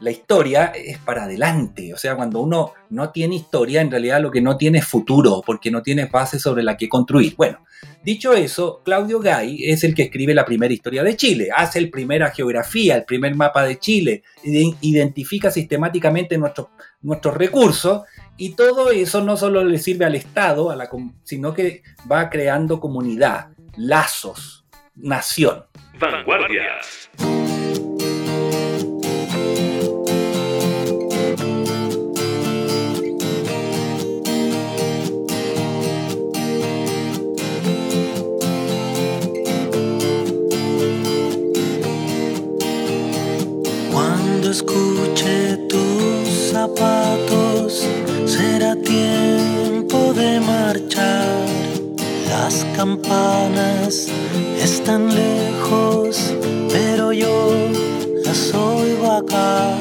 la 0.00 0.10
historia 0.10 0.72
es 0.74 0.96
para 0.98 1.24
adelante. 1.24 1.92
O 1.92 1.98
sea, 1.98 2.16
cuando 2.16 2.40
uno 2.40 2.72
no 2.88 3.10
tiene 3.10 3.34
historia, 3.36 3.82
en 3.82 3.90
realidad 3.90 4.22
lo 4.22 4.30
que 4.30 4.40
no 4.40 4.56
tiene 4.56 4.78
es 4.78 4.86
futuro, 4.86 5.42
porque 5.44 5.70
no 5.70 5.82
tiene 5.82 6.06
base 6.06 6.38
sobre 6.38 6.62
la 6.62 6.76
que 6.78 6.88
construir. 6.88 7.34
Bueno, 7.36 7.58
dicho 8.02 8.32
eso, 8.32 8.80
Claudio 8.82 9.20
Gay 9.20 9.58
es 9.64 9.84
el 9.84 9.94
que 9.94 10.04
escribe 10.04 10.32
la 10.32 10.46
primera 10.46 10.72
historia 10.72 11.02
de 11.02 11.16
Chile, 11.16 11.48
hace 11.54 11.78
el 11.78 11.90
primera 11.90 12.30
geografía, 12.30 12.96
el 12.96 13.04
primer 13.04 13.34
mapa 13.36 13.64
de 13.64 13.78
Chile, 13.78 14.22
ide- 14.42 14.74
identifica 14.80 15.50
sistemáticamente 15.50 16.38
nuestros, 16.38 16.68
nuestros 17.02 17.34
recursos 17.36 18.02
y 18.38 18.54
todo 18.54 18.90
eso 18.90 19.22
no 19.22 19.36
solo 19.36 19.62
le 19.64 19.78
sirve 19.78 20.06
al 20.06 20.14
Estado, 20.14 20.70
a 20.70 20.76
la 20.76 20.88
sino 21.24 21.52
que 21.52 21.82
va 22.10 22.30
creando 22.30 22.80
comunidad, 22.80 23.48
lazos, 23.76 24.64
nación. 24.96 25.64
Vanguardias. 25.98 27.08
Cuando 43.92 44.50
escuche 44.50 45.56
tus 45.68 46.28
zapatos, 46.50 47.88
será 48.26 48.74
tiempo 48.76 50.12
de 50.14 50.40
marchar. 50.40 51.46
Las 52.28 52.66
campanas 52.76 54.08
están 54.58 55.14
lejos, 55.14 55.53
pero 56.70 57.12
yo 57.12 57.52
las 58.24 58.54
oigo 58.54 59.12
acá. 59.12 59.74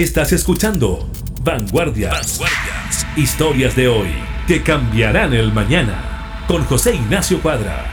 Estás 0.00 0.32
escuchando 0.32 1.06
Vanguardias. 1.44 2.38
Vanguardias. 2.40 3.06
Historias 3.18 3.76
de 3.76 3.86
hoy 3.86 4.08
que 4.46 4.62
cambiarán 4.62 5.34
el 5.34 5.52
mañana. 5.52 6.42
Con 6.48 6.64
José 6.64 6.94
Ignacio 6.94 7.38
Cuadra. 7.42 7.84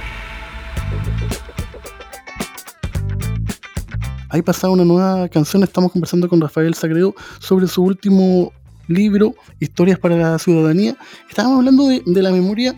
Ahí 4.30 4.42
pasaba 4.42 4.72
una 4.72 4.86
nueva 4.86 5.28
canción. 5.28 5.64
Estamos 5.64 5.92
conversando 5.92 6.30
con 6.30 6.40
Rafael 6.40 6.74
Sagredo 6.76 7.14
sobre 7.40 7.68
su 7.68 7.84
último 7.84 8.54
libro, 8.88 9.36
Historias 9.60 10.00
para 10.00 10.16
la 10.16 10.40
Ciudadanía. 10.40 10.96
Estábamos 11.30 11.58
hablando 11.58 11.90
de, 11.90 12.04
de 12.06 12.22
la 12.22 12.32
memoria 12.32 12.74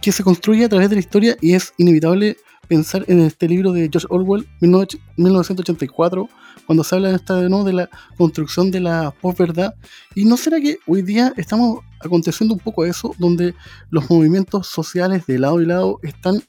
que 0.00 0.12
se 0.12 0.22
construye 0.22 0.64
a 0.64 0.68
través 0.68 0.88
de 0.88 0.94
la 0.94 1.00
historia 1.00 1.36
y 1.40 1.54
es 1.54 1.74
inevitable 1.78 2.36
pensar 2.68 3.04
en 3.08 3.22
este 3.22 3.48
libro 3.48 3.72
de 3.72 3.88
George 3.90 4.06
Orwell, 4.08 4.46
1984, 4.60 6.28
cuando 6.68 6.84
se 6.84 6.94
habla 6.94 7.08
de, 7.08 7.16
esta, 7.16 7.48
¿no? 7.48 7.64
de 7.64 7.72
la 7.72 7.88
construcción 8.18 8.70
de 8.70 8.80
la 8.80 9.10
posverdad. 9.22 9.74
¿Y 10.14 10.26
no 10.26 10.36
será 10.36 10.60
que 10.60 10.76
hoy 10.86 11.00
día 11.00 11.32
estamos 11.38 11.82
aconteciendo 11.98 12.52
un 12.52 12.60
poco 12.60 12.84
eso, 12.84 13.14
donde 13.16 13.54
los 13.88 14.10
movimientos 14.10 14.66
sociales 14.66 15.24
de 15.26 15.38
lado 15.38 15.62
y 15.62 15.64
lado 15.64 15.98
están 16.02 16.42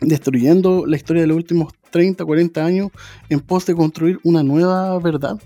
destruyendo 0.00 0.86
la 0.86 0.94
historia 0.94 1.22
de 1.22 1.26
los 1.26 1.36
últimos 1.36 1.72
30, 1.90 2.24
40 2.24 2.64
años 2.64 2.90
en 3.30 3.40
pos 3.40 3.66
de 3.66 3.74
construir 3.74 4.20
una 4.22 4.44
nueva 4.44 4.96
verdad? 5.00 5.36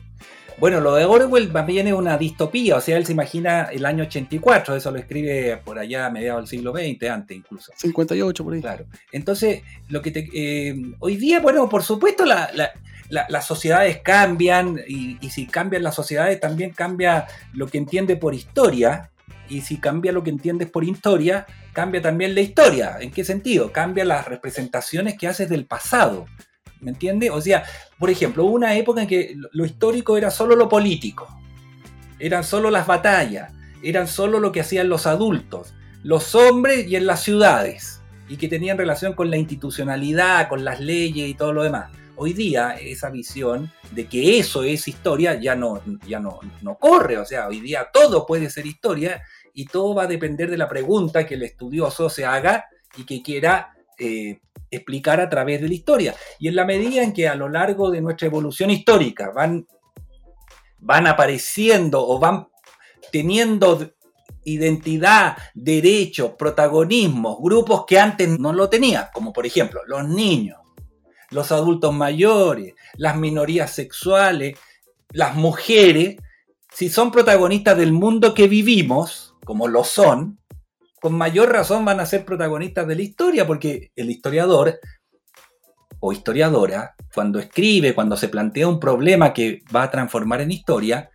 Bueno, 0.59 0.83
lo 0.83 0.95
de 0.95 1.07
Orwell 1.07 1.51
más 1.51 1.67
bien 1.67 1.87
es 1.87 1.95
una 1.95 2.19
distopía, 2.19 2.77
o 2.77 2.81
sea, 2.83 2.99
él 2.99 3.07
se 3.07 3.13
imagina 3.13 3.65
el 3.73 3.87
año 3.87 4.05
84, 4.05 4.77
eso 4.77 4.91
lo 4.91 4.99
escribe 4.99 5.57
por 5.65 5.79
allá 5.79 6.07
a 6.07 6.11
mediados 6.11 6.43
del 6.43 6.49
siglo 6.49 6.73
XX, 6.73 7.11
antes 7.11 7.35
incluso. 7.35 7.73
58 7.77 8.45
por 8.45 8.53
ahí. 8.53 8.61
Claro. 8.61 8.85
Entonces, 9.11 9.63
lo 9.89 10.03
que 10.03 10.11
te, 10.11 10.29
eh, 10.35 10.75
hoy 10.99 11.17
día, 11.17 11.41
bueno, 11.41 11.67
por 11.69 11.83
supuesto, 11.83 12.27
la, 12.27 12.51
la, 12.55 12.71
la, 13.09 13.27
las 13.29 13.47
sociedades 13.47 13.99
cambian 14.03 14.81
y, 14.87 15.19
y, 15.21 15.31
si 15.31 15.47
cambian 15.47 15.83
las 15.83 15.95
sociedades 15.95 16.41
también 16.41 16.71
cambia 16.71 17.27
lo 17.53 17.67
que 17.67 17.79
entiende 17.79 18.17
por 18.17 18.35
historia 18.35 19.11
y 19.49 19.61
si 19.61 19.79
cambia 19.79 20.13
lo 20.13 20.23
que 20.23 20.31
entiendes 20.31 20.71
por 20.71 20.85
historia, 20.85 21.47
cambia 21.73 22.03
también 22.03 22.35
la 22.35 22.41
historia. 22.41 22.97
¿En 23.01 23.11
qué 23.11 23.25
sentido? 23.25 23.73
Cambia 23.73 24.05
las 24.05 24.27
representaciones 24.27 25.17
que 25.17 25.29
haces 25.29 25.49
del 25.49 25.67
pasado. 25.67 26.27
¿Me 26.81 26.91
entiendes? 26.91 27.31
O 27.31 27.41
sea, 27.41 27.65
por 27.99 28.11
ejemplo, 28.11 28.45
hubo 28.45 28.55
una 28.55 28.77
época 28.77 29.03
en 29.03 29.09
que 29.09 29.35
lo 29.53 29.65
histórico 29.65 30.17
era 30.17 30.31
solo 30.31 30.57
lo 30.57 30.69
político, 30.69 31.27
eran 32.19 32.45
solo 32.45 32.71
las 32.71 32.87
batallas, 32.87 33.53
eran 33.83 34.07
solo 34.07 34.41
lo 34.41 34.53
que 34.53 34.61
hacían 34.61 34.89
los 34.89 35.07
adultos, 35.07 35.75
los 36.03 36.35
hombres 36.35 36.87
y 36.87 36.97
en 36.97 37.07
las 37.07 37.23
ciudades, 37.23 38.03
y 38.29 38.37
que 38.37 38.49
tenían 38.49 38.79
relación 38.79 39.15
con 39.15 39.31
la 39.31 39.37
institucionalidad, 39.37 40.49
con 40.49 40.65
las 40.65 40.81
leyes 40.81 41.29
y 41.29 41.35
todo 41.35 41.53
lo 41.53 41.63
demás. 41.63 41.91
Hoy 42.17 42.33
día 42.33 42.77
esa 42.81 43.11
visión 43.11 43.71
de 43.91 44.07
que 44.07 44.39
eso 44.39 44.63
es 44.63 44.89
historia 44.89 45.39
ya 45.39 45.55
no, 45.55 45.83
ya 46.07 46.19
no, 46.19 46.41
no 46.63 46.77
corre, 46.79 47.19
o 47.19 47.25
sea, 47.25 47.47
hoy 47.47 47.61
día 47.61 47.89
todo 47.93 48.25
puede 48.25 48.49
ser 48.49 48.67
historia 48.67 49.23
y 49.53 49.67
todo 49.67 49.95
va 49.95 50.05
a 50.05 50.07
depender 50.07 50.51
de 50.51 50.57
la 50.57 50.69
pregunta 50.69 51.27
que 51.27 51.35
el 51.35 51.43
estudioso 51.43 52.09
se 52.09 52.25
haga 52.25 52.67
y 52.97 53.05
que 53.05 53.23
quiera 53.23 53.77
eh, 53.99 54.41
explicar 54.71 55.21
a 55.21 55.29
través 55.29 55.61
de 55.61 55.69
la 55.69 55.75
historia. 55.75 56.15
Y 56.39 56.49
en 56.49 56.57
la 56.57 56.65
medida 56.65 57.03
en 57.03 57.13
que 57.13 57.29
a 57.29 57.35
lo 57.35 57.49
largo 57.49 57.91
de 57.91 58.01
nuestra 58.01 58.27
evolución 58.27 58.71
histórica 58.71 59.31
van, 59.31 59.67
van 60.79 61.07
apareciendo 61.07 62.07
o 62.07 62.19
van 62.19 62.49
teniendo 63.13 63.93
identidad, 64.45 65.37
derecho, 65.55 66.37
protagonismo, 66.37 67.41
grupos 67.41 67.85
que 67.87 67.99
antes 67.99 68.39
no 68.39 68.53
lo 68.53 68.69
tenían, 68.69 69.07
como 69.13 69.33
por 69.33 69.45
ejemplo 69.45 69.81
los 69.87 70.07
niños, 70.09 70.59
los 71.31 71.53
adultos 71.53 71.95
mayores, 71.95 72.75
las 72.97 73.17
minorías 73.17 73.73
sexuales, 73.73 74.59
las 75.11 75.35
mujeres, 75.35 76.17
si 76.73 76.89
son 76.89 77.11
protagonistas 77.11 77.77
del 77.77 77.93
mundo 77.93 78.35
que 78.35 78.49
vivimos, 78.49 79.35
como 79.45 79.69
lo 79.69 79.85
son, 79.85 80.39
con 81.01 81.15
mayor 81.15 81.53
razón 81.53 81.85
van 81.85 82.01
a 82.01 82.07
ser 82.07 82.25
protagonistas 82.25 82.87
de 82.87 82.97
la 82.97 83.03
historia, 83.03 83.47
porque 83.47 83.93
el 83.97 84.11
historiador 84.11 84.81
o 86.01 86.13
historiadora, 86.13 86.95
cuando 87.15 87.39
escribe, 87.39 87.95
cuando 87.95 88.17
se 88.17 88.29
plantea 88.29 88.69
un 88.69 88.81
problema 88.81 89.33
que 89.33 89.63
va 89.75 89.85
a 89.85 89.91
transformar 89.91 90.41
en 90.41 90.51
historia, 90.51 91.11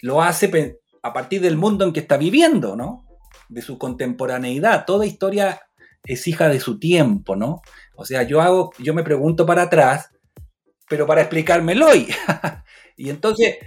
lo 0.00 0.22
hace 0.22 0.78
a 1.02 1.12
partir 1.12 1.40
del 1.40 1.56
mundo 1.56 1.84
en 1.84 1.92
que 1.92 2.00
está 2.00 2.16
viviendo, 2.16 2.76
¿no? 2.76 3.06
De 3.48 3.62
su 3.62 3.78
contemporaneidad. 3.78 4.84
Toda 4.84 5.06
historia 5.06 5.62
es 6.04 6.26
hija 6.26 6.48
de 6.48 6.60
su 6.60 6.78
tiempo, 6.78 7.36
¿no? 7.36 7.62
O 8.00 8.06
sea, 8.06 8.22
yo 8.22 8.40
hago, 8.40 8.72
yo 8.78 8.94
me 8.94 9.02
pregunto 9.02 9.44
para 9.44 9.64
atrás, 9.64 10.08
pero 10.88 11.06
para 11.06 11.20
explicármelo 11.20 11.86
hoy. 11.86 12.08
y 12.96 13.10
entonces 13.10 13.58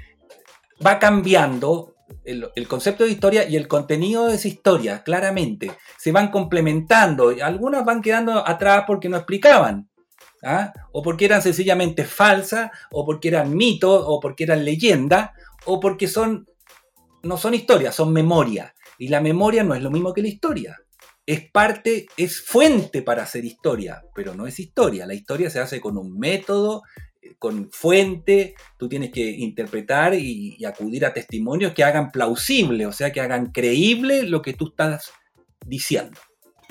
va 0.84 0.98
cambiando 0.98 1.94
el, 2.26 2.68
concepto 2.68 3.04
de 3.04 3.12
historia 3.12 3.48
y 3.48 3.58
el 3.58 3.68
contenido 3.68 4.26
de 4.26 4.34
esa 4.34 4.48
historia, 4.48 5.04
claramente, 5.04 5.72
se 6.00 6.12
van 6.12 6.32
complementando. 6.32 7.32
Algunas 7.44 7.86
van 7.86 8.02
quedando 8.02 8.48
atrás 8.48 8.86
porque 8.88 9.08
no 9.08 9.18
explicaban, 9.18 9.88
¿ah? 10.42 10.74
o 10.92 11.04
porque 11.04 11.26
eran 11.26 11.44
sencillamente 11.44 12.04
falsas, 12.04 12.72
o 12.92 13.06
porque 13.06 13.28
eran 13.28 13.56
mitos, 13.56 14.04
o 14.04 14.20
porque 14.20 14.46
eran 14.46 14.66
leyendas, 14.66 15.30
o 15.66 15.80
porque 15.80 16.08
son, 16.08 16.48
no 17.22 17.38
son 17.38 17.54
historias, 17.54 17.94
son 17.94 18.12
memoria. 18.12 18.74
Y 18.98 19.10
la 19.10 19.22
memoria 19.22 19.64
no 19.64 19.76
es 19.76 19.84
lo 19.84 19.92
mismo 19.92 20.12
que 20.12 20.24
la 20.24 20.30
historia. 20.30 20.83
Es 21.26 21.50
parte, 21.52 22.08
es 22.18 22.42
fuente 22.42 23.02
para 23.02 23.24
hacer 23.24 23.46
historia, 23.46 24.04
pero 24.14 24.36
no 24.36 24.46
es 24.46 24.60
historia. 24.60 25.06
La 25.06 25.14
historia 25.14 25.50
se 25.50 25.60
hace 25.60 25.80
con 25.80 25.98
un 25.98 26.18
método, 26.18 26.84
con 27.40 27.72
fuente, 27.72 28.56
tú 28.78 28.90
tienes 28.90 29.12
que 29.12 29.22
interpretar 29.22 30.14
y, 30.14 30.56
y, 30.58 30.66
acudir 30.66 31.06
a 31.06 31.14
testimonios 31.14 31.74
que 31.74 31.84
hagan 31.84 32.12
plausible, 32.12 32.86
o 32.86 32.92
sea, 32.92 33.12
que 33.12 33.22
hagan 33.22 33.52
creíble 33.52 34.24
lo 34.24 34.42
que 34.42 34.54
tú 34.54 34.70
estás 34.70 35.12
diciendo. 35.66 36.20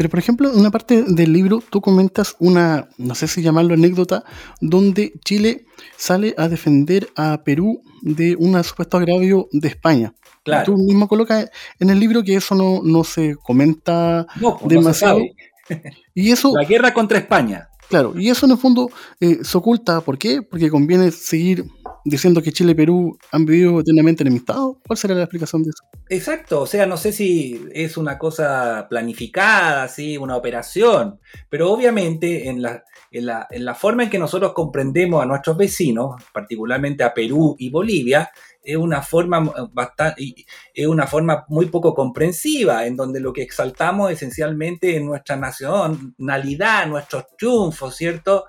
Pero, 0.02 0.10
por 0.10 0.18
ejemplo, 0.18 0.52
en 0.52 0.58
una 0.58 0.72
parte 0.72 1.04
del 1.06 1.32
libro 1.32 1.62
tú 1.70 1.80
comentas 1.80 2.34
una, 2.40 2.88
no 2.98 3.14
sé 3.14 3.28
si 3.28 3.40
llamarlo 3.40 3.74
anécdota, 3.74 4.24
donde 4.60 5.12
Chile 5.24 5.64
sale 5.96 6.34
a 6.36 6.48
defender 6.48 7.08
a 7.14 7.44
Perú 7.44 7.84
de 8.00 8.34
un 8.34 8.60
supuesto 8.64 8.96
agravio 8.96 9.48
de 9.52 9.68
España. 9.68 10.12
Claro. 10.42 10.64
Tú 10.64 10.76
mismo 10.76 11.06
colocas 11.06 11.48
en 11.78 11.90
el 11.90 12.00
libro 12.00 12.24
que 12.24 12.34
eso 12.34 12.56
no, 12.56 12.80
no 12.82 13.04
se 13.04 13.36
comenta 13.36 14.26
no, 14.40 14.58
pues 14.58 14.70
demasiado. 14.70 15.20
No 15.20 15.24
se 15.68 15.74
sabe. 15.74 15.92
y 16.16 16.32
eso, 16.32 16.52
La 16.56 16.66
guerra 16.66 16.92
contra 16.92 17.18
España. 17.18 17.68
Claro, 17.88 18.14
y 18.18 18.28
eso 18.28 18.46
en 18.46 18.52
el 18.52 18.58
fondo 18.58 18.90
eh, 19.20 19.38
se 19.44 19.56
oculta. 19.56 20.00
¿Por 20.00 20.18
qué? 20.18 20.42
Porque 20.42 20.68
conviene 20.68 21.12
seguir 21.12 21.64
diciendo 22.04 22.42
que 22.42 22.52
Chile 22.52 22.72
y 22.72 22.74
Perú 22.74 23.18
han 23.30 23.44
vivido 23.46 23.80
eternamente 23.80 24.22
enemistados. 24.22 24.76
¿Cuál 24.86 24.96
será 24.96 25.14
la 25.14 25.22
explicación 25.22 25.62
de 25.62 25.70
eso? 25.70 25.84
Exacto, 26.08 26.62
o 26.62 26.66
sea, 26.66 26.86
no 26.86 26.96
sé 26.96 27.12
si 27.12 27.64
es 27.72 27.96
una 27.96 28.18
cosa 28.18 28.86
planificada, 28.88 29.88
¿sí? 29.88 30.16
una 30.18 30.36
operación, 30.36 31.20
pero 31.48 31.70
obviamente 31.70 32.48
en 32.48 32.62
la, 32.62 32.84
en, 33.10 33.26
la, 33.26 33.46
en 33.50 33.64
la 33.64 33.74
forma 33.74 34.04
en 34.04 34.10
que 34.10 34.18
nosotros 34.18 34.52
comprendemos 34.52 35.22
a 35.22 35.26
nuestros 35.26 35.56
vecinos, 35.56 36.22
particularmente 36.32 37.04
a 37.04 37.14
Perú 37.14 37.56
y 37.58 37.70
Bolivia, 37.70 38.30
es 38.62 38.76
una 38.76 39.02
forma 39.02 39.52
bastante, 39.72 40.34
es 40.72 40.86
una 40.86 41.06
forma 41.06 41.44
muy 41.48 41.66
poco 41.66 41.94
comprensiva, 41.94 42.86
en 42.86 42.96
donde 42.96 43.18
lo 43.18 43.32
que 43.32 43.42
exaltamos 43.42 44.12
esencialmente 44.12 44.96
es 44.96 45.02
nuestra 45.02 45.36
nacionalidad, 45.36 46.86
nuestros 46.86 47.24
triunfos, 47.36 47.96
¿cierto? 47.96 48.44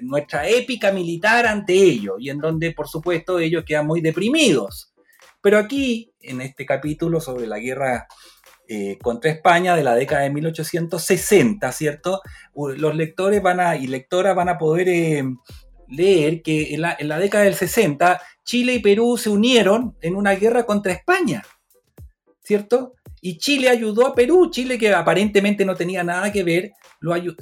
Nuestra 0.00 0.48
épica 0.48 0.92
militar 0.92 1.46
ante 1.46 1.72
ellos, 1.72 2.16
y 2.18 2.30
en 2.30 2.38
donde, 2.38 2.72
por 2.72 2.88
supuesto, 2.88 3.38
ellos 3.38 3.64
quedan 3.66 3.86
muy 3.86 4.00
deprimidos. 4.00 4.92
Pero 5.40 5.58
aquí, 5.58 6.12
en 6.20 6.40
este 6.40 6.66
capítulo 6.66 7.20
sobre 7.20 7.46
la 7.46 7.58
guerra 7.58 8.08
eh, 8.68 8.98
contra 9.00 9.30
España 9.30 9.76
de 9.76 9.84
la 9.84 9.94
década 9.94 10.22
de 10.22 10.30
1860, 10.30 11.70
¿cierto? 11.70 12.20
Los 12.54 12.96
lectores 12.96 13.40
van 13.40 13.60
a, 13.60 13.76
y 13.76 13.86
lectoras 13.86 14.34
van 14.34 14.48
a 14.48 14.58
poder 14.58 14.88
eh, 14.88 15.24
leer 15.86 16.42
que 16.42 16.74
en 16.74 16.80
la, 16.80 16.96
en 16.98 17.06
la, 17.06 17.20
década 17.20 17.44
del 17.44 17.54
60 17.54 18.20
Chile 18.44 18.74
y 18.74 18.78
Perú 18.80 19.16
se 19.18 19.30
unieron 19.30 19.96
en 20.00 20.16
una 20.16 20.32
guerra 20.32 20.66
contra 20.66 20.92
España, 20.92 21.44
¿cierto? 22.42 22.95
Y 23.26 23.38
Chile 23.38 23.68
ayudó 23.68 24.06
a 24.06 24.14
Perú, 24.14 24.50
Chile 24.52 24.78
que 24.78 24.94
aparentemente 24.94 25.64
no 25.64 25.74
tenía 25.74 26.04
nada 26.04 26.30
que 26.30 26.44
ver, 26.44 26.74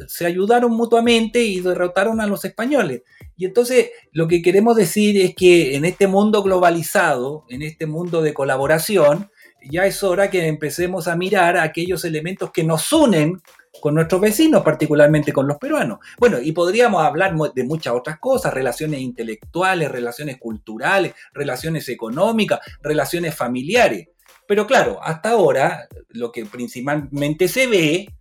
se 0.09 0.25
ayudaron 0.25 0.73
mutuamente 0.73 1.45
y 1.45 1.61
derrotaron 1.61 2.23
a 2.23 2.27
los 2.27 2.47
españoles. 2.47 3.03
Y 3.37 3.45
entonces 3.45 3.91
lo 4.11 4.27
que 4.27 4.41
queremos 4.41 4.77
decir 4.77 5.21
es 5.21 5.35
que 5.35 5.77
en 5.77 5.85
este 5.85 6.07
mundo 6.07 6.43
globalizado, 6.43 7.45
en 7.51 7.61
este 7.61 7.85
mundo 7.85 8.23
de 8.23 8.33
colaboración, 8.33 9.31
ya 9.71 9.85
es 9.85 10.03
hora 10.03 10.31
que 10.31 10.47
empecemos 10.47 11.07
a 11.07 11.17
mirar 11.17 11.59
aquellos 11.59 12.07
elementos 12.07 12.51
que 12.51 12.65
nos 12.65 12.91
unen 12.91 13.43
con 13.83 13.95
nuestros 13.95 14.23
vecinos, 14.23 14.63
particularmente 14.63 15.35
con 15.35 15.47
los 15.47 15.59
peruanos. 15.59 15.99
Bueno, 16.19 16.39
y 16.41 16.53
podríamos 16.53 17.05
hablar 17.05 17.35
de 17.55 17.65
muchas 17.65 17.93
otras 17.93 18.19
cosas, 18.19 18.55
relaciones 18.55 19.01
intelectuales, 19.01 19.91
relaciones 19.91 20.39
culturales, 20.39 21.13
relaciones 21.35 21.87
económicas, 21.91 22.61
relaciones 22.83 23.35
familiares. 23.35 24.09
Pero 24.47 24.67
claro, 24.67 24.99
hasta 25.03 25.31
ahora 25.31 25.89
lo 26.09 26.33
que 26.33 26.45
principalmente 26.45 27.49
se 27.49 27.67
ve 27.67 28.15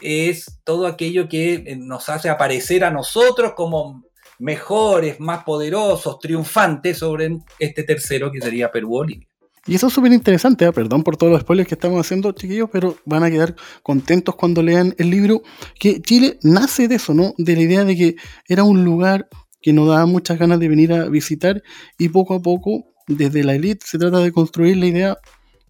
es 0.00 0.60
todo 0.64 0.86
aquello 0.86 1.28
que 1.28 1.76
nos 1.78 2.08
hace 2.08 2.28
aparecer 2.28 2.84
a 2.84 2.90
nosotros 2.90 3.52
como 3.56 4.04
mejores, 4.38 5.20
más 5.20 5.44
poderosos, 5.44 6.18
triunfantes 6.18 6.98
sobre 6.98 7.38
este 7.58 7.82
tercero 7.82 8.30
que 8.30 8.40
sería 8.40 8.70
Perú-Bolivia. 8.70 9.26
Y 9.68 9.74
eso 9.74 9.88
es 9.88 9.92
súper 9.92 10.12
interesante, 10.12 10.64
¿eh? 10.64 10.72
perdón 10.72 11.02
por 11.02 11.16
todos 11.16 11.32
los 11.32 11.40
spoilers 11.40 11.68
que 11.68 11.74
estamos 11.74 11.98
haciendo, 12.00 12.30
chiquillos, 12.32 12.70
pero 12.70 12.96
van 13.04 13.24
a 13.24 13.30
quedar 13.30 13.56
contentos 13.82 14.36
cuando 14.36 14.62
lean 14.62 14.94
el 14.96 15.10
libro, 15.10 15.42
que 15.80 16.00
Chile 16.00 16.38
nace 16.42 16.86
de 16.86 16.94
eso, 16.96 17.14
¿no? 17.14 17.34
De 17.36 17.56
la 17.56 17.62
idea 17.62 17.84
de 17.84 17.96
que 17.96 18.16
era 18.46 18.62
un 18.62 18.84
lugar 18.84 19.28
que 19.60 19.72
nos 19.72 19.88
daba 19.88 20.06
muchas 20.06 20.38
ganas 20.38 20.60
de 20.60 20.68
venir 20.68 20.92
a 20.92 21.08
visitar 21.08 21.62
y 21.98 22.10
poco 22.10 22.34
a 22.34 22.42
poco, 22.42 22.84
desde 23.08 23.42
la 23.42 23.54
élite, 23.54 23.84
se 23.84 23.98
trata 23.98 24.20
de 24.20 24.30
construir 24.30 24.76
la 24.76 24.86
idea 24.86 25.18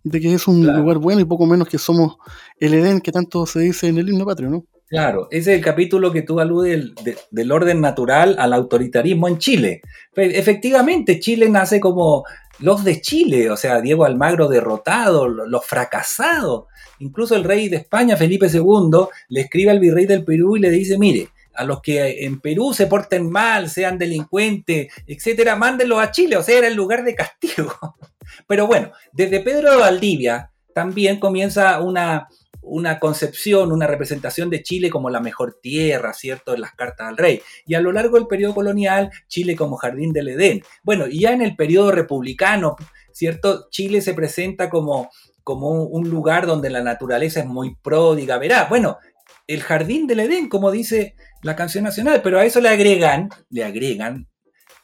de 0.09 0.21
que 0.21 0.33
es 0.35 0.47
un 0.47 0.63
Claro. 0.63 0.79
lugar 0.79 0.99
bueno 0.99 1.21
y 1.21 1.25
poco 1.25 1.47
menos 1.47 1.69
que 1.69 1.79
somos 1.79 2.17
el 2.61 2.75
Edén 2.75 3.01
que 3.01 3.11
tanto 3.13 3.45
se 3.47 3.61
dice 3.61 3.89
en 3.89 3.99
el 3.99 4.09
himno 4.09 4.25
patrio, 4.25 4.49
¿no? 4.51 4.65
Claro, 4.89 5.27
ese 5.33 5.51
es 5.53 5.59
el 5.59 5.65
capítulo 5.65 6.13
que 6.13 6.23
tú 6.23 6.39
aludes 6.39 6.71
del, 6.73 6.95
de- 7.03 7.19
del 7.33 7.51
orden 7.51 7.81
natural 7.81 8.37
al 8.39 8.53
autoritarismo 8.53 9.27
en 9.27 9.39
Chile. 9.39 9.81
Fe- 10.13 10.39
Efectivamente, 10.39 11.19
Chile 11.19 11.49
nace 11.49 11.81
como 11.81 12.23
los 12.61 12.85
de 12.85 13.01
Chile, 13.01 13.51
o 13.51 13.57
sea, 13.57 13.81
Diego 13.81 14.05
Almagro 14.05 14.47
derrotado, 14.49 15.27
lo- 15.27 15.47
los 15.47 15.67
fracasados. 15.67 16.67
Incluso 17.01 17.35
el 17.35 17.43
rey 17.43 17.69
de 17.69 17.79
España, 17.79 18.17
Felipe 18.17 18.47
II, 18.47 19.09
le 19.29 19.41
escribe 19.41 19.73
al 19.73 19.81
virrey 19.81 20.07
del 20.07 20.25
Perú 20.25 20.57
y 20.57 20.61
le 20.61 20.71
dice, 20.71 20.97
mire, 20.99 21.29
a 21.53 21.65
los 21.65 21.81
que 21.83 22.25
en 22.25 22.39
Perú 22.41 22.73
se 22.73 22.87
porten 22.87 23.29
mal, 23.29 23.69
sean 23.69 23.99
delincuentes, 23.99 24.93
etcétera, 25.07 25.57
mándenlos 25.57 25.99
a 25.99 26.13
Chile, 26.13 26.37
o 26.37 26.43
sea, 26.45 26.59
era 26.59 26.69
el 26.69 26.75
lugar 26.75 27.03
de 27.05 27.15
castigo. 27.17 27.73
Pero 28.47 28.67
bueno, 28.67 28.93
desde 29.13 29.41
Pedro 29.41 29.71
de 29.71 29.77
Valdivia 29.77 30.53
también 30.75 31.19
comienza 31.19 31.81
una, 31.81 32.29
una 32.67 32.99
concepción, 32.99 33.73
una 33.73 33.87
representación 33.87 34.51
de 34.51 34.63
Chile 34.63 34.91
como 34.91 35.09
la 35.09 35.21
mejor 35.21 35.59
tierra, 35.63 36.13
¿cierto? 36.13 36.55
En 36.55 36.61
las 36.61 36.75
cartas 36.75 37.09
al 37.09 37.17
rey. 37.17 37.41
Y 37.65 37.75
a 37.75 37.81
lo 37.81 37.93
largo 37.93 38.17
del 38.17 38.27
periodo 38.27 38.55
colonial, 38.55 39.11
Chile 39.29 39.57
como 39.57 39.77
jardín 39.77 40.13
del 40.13 40.29
Edén. 40.29 40.63
Bueno, 40.83 41.07
y 41.07 41.21
ya 41.21 41.33
en 41.33 41.43
el 41.43 41.57
periodo 41.57 41.93
republicano, 41.93 42.77
¿cierto? 43.13 43.69
Chile 43.71 44.01
se 44.01 44.15
presenta 44.15 44.69
como, 44.69 45.11
como 45.45 45.85
un 45.85 46.11
lugar 46.11 46.47
donde 46.47 46.71
la 46.71 46.83
naturaleza 46.83 47.41
es 47.41 47.47
muy 47.47 47.77
pródiga, 47.77 48.37
verá. 48.39 48.67
Bueno, 48.69 48.99
el 49.47 49.63
jardín 49.63 50.07
del 50.07 50.21
Edén, 50.21 50.49
como 50.49 50.71
dice 50.71 51.15
la 51.43 51.55
canción 51.55 51.85
nacional, 51.85 52.21
pero 52.23 52.39
a 52.39 52.45
eso 52.45 52.61
le 52.61 52.69
agregan, 52.69 53.29
le 53.49 53.65
agregan 53.65 54.27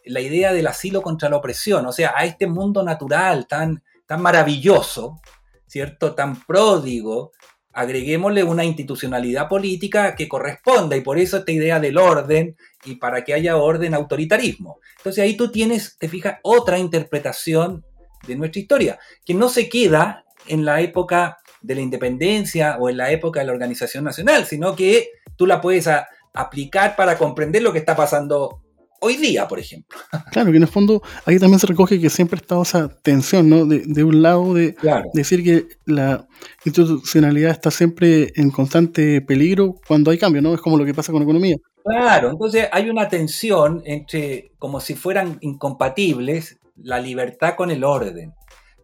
la 0.05 0.20
idea 0.20 0.53
del 0.53 0.66
asilo 0.66 1.03
contra 1.03 1.28
la 1.28 1.36
opresión, 1.36 1.86
o 1.86 1.92
sea, 1.92 2.14
a 2.16 2.24
este 2.24 2.46
mundo 2.46 2.82
natural 2.82 3.46
tan, 3.46 3.82
tan 4.07 4.22
maravilloso, 4.22 5.20
¿cierto? 5.66 6.14
Tan 6.14 6.42
pródigo, 6.44 7.32
agreguémosle 7.72 8.44
una 8.44 8.64
institucionalidad 8.64 9.48
política 9.48 10.14
que 10.14 10.28
corresponda 10.28 10.96
y 10.96 11.00
por 11.00 11.18
eso 11.18 11.38
esta 11.38 11.53
idea 11.53 11.80
del 11.80 11.96
orden 11.96 12.57
y 12.84 12.96
para 12.96 13.24
que 13.24 13.34
haya 13.34 13.57
orden, 13.57 13.94
autoritarismo. 13.94 14.78
Entonces 14.98 15.24
ahí 15.24 15.36
tú 15.36 15.50
tienes, 15.50 15.96
te 15.98 16.09
fijas, 16.09 16.38
otra 16.42 16.78
interpretación 16.78 17.84
de 18.26 18.36
nuestra 18.36 18.61
historia, 18.61 18.98
que 19.24 19.34
no 19.34 19.48
se 19.48 19.68
queda 19.68 20.24
en 20.46 20.64
la 20.64 20.80
época 20.80 21.38
de 21.61 21.74
la 21.76 21.80
independencia 21.80 22.76
o 22.78 22.90
en 22.90 22.96
la 22.96 23.11
época 23.11 23.40
de 23.40 23.46
la 23.46 23.53
organización 23.53 24.05
nacional, 24.05 24.44
sino 24.44 24.76
que 24.76 25.11
tú 25.36 25.46
la 25.46 25.61
puedes 25.61 25.88
aplicar 26.34 26.96
para 26.96 27.16
comprender 27.16 27.62
lo 27.62 27.72
que 27.72 27.78
está 27.78 27.96
pasando 27.96 28.61
hoy 29.03 29.16
día, 29.16 29.46
por 29.46 29.59
ejemplo. 29.59 29.98
Claro, 30.32 30.50
que 30.50 30.57
en 30.57 30.62
el 30.62 30.68
fondo 30.68 31.03
ahí 31.26 31.38
también 31.38 31.59
se 31.61 31.66
recoge 31.66 32.00
que 32.00 32.09
siempre 32.09 32.38
ha 32.38 32.40
estado 32.42 32.62
esa 32.62 32.88
tensión, 33.03 33.48
¿no? 33.50 33.66
De, 33.66 33.82
de 33.84 34.03
un 34.05 34.22
lado 34.22 34.55
de 34.55 34.74
Claro. 34.74 35.11
decir 35.12 35.44
que 35.44 35.66
la 35.84 36.26
institucionalidad 36.64 37.50
está 37.50 37.70
siempre 37.70 38.32
en 38.36 38.50
constante 38.50 39.20
peligro 39.20 39.74
cuando 39.86 40.11
hay 40.11 40.18
cambio, 40.18 40.40
¿no? 40.40 40.55
Es 40.55 40.61
como 40.61 40.78
lo 40.78 40.84
que 40.84 40.94
pasa 40.94 41.12
con 41.12 41.20
la 41.20 41.24
economía. 41.24 41.57
Claro, 41.84 42.30
entonces 42.30 42.68
hay 42.72 42.88
una 42.88 43.09
tensión 43.09 43.82
entre, 43.84 44.53
como 44.59 44.80
si 44.80 44.94
fueran 44.94 45.38
incompatibles, 45.40 46.59
la 46.76 47.00
libertad 47.00 47.55
con 47.57 47.70
el 47.70 47.84
orden. 47.84 48.32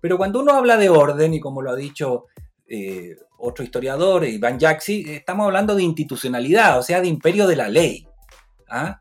Pero 0.00 0.16
cuando 0.18 0.40
uno 0.40 0.52
habla 0.52 0.76
de 0.76 0.88
orden, 0.88 1.34
y 1.34 1.40
como 1.40 1.62
lo 1.62 1.70
ha 1.70 1.76
dicho 1.76 2.26
eh, 2.68 3.16
otro 3.38 3.64
historiador, 3.64 4.24
Iván 4.24 4.58
Jaxi, 4.58 5.04
estamos 5.08 5.46
hablando 5.46 5.74
de 5.74 5.82
institucionalidad, 5.84 6.78
o 6.78 6.82
sea, 6.82 7.00
de 7.00 7.08
imperio 7.08 7.46
de 7.46 7.56
la 7.56 7.68
ley. 7.68 8.06
¿ah? 8.68 9.00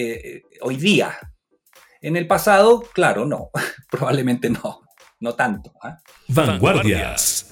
Eh, 0.00 0.42
hoy 0.60 0.76
día. 0.76 1.18
En 2.00 2.16
el 2.16 2.28
pasado, 2.28 2.84
claro, 2.94 3.26
no, 3.26 3.50
probablemente 3.90 4.48
no, 4.48 4.82
no 5.18 5.34
tanto. 5.34 5.72
¿ah? 5.82 5.98
Vanguardias. 6.28 7.48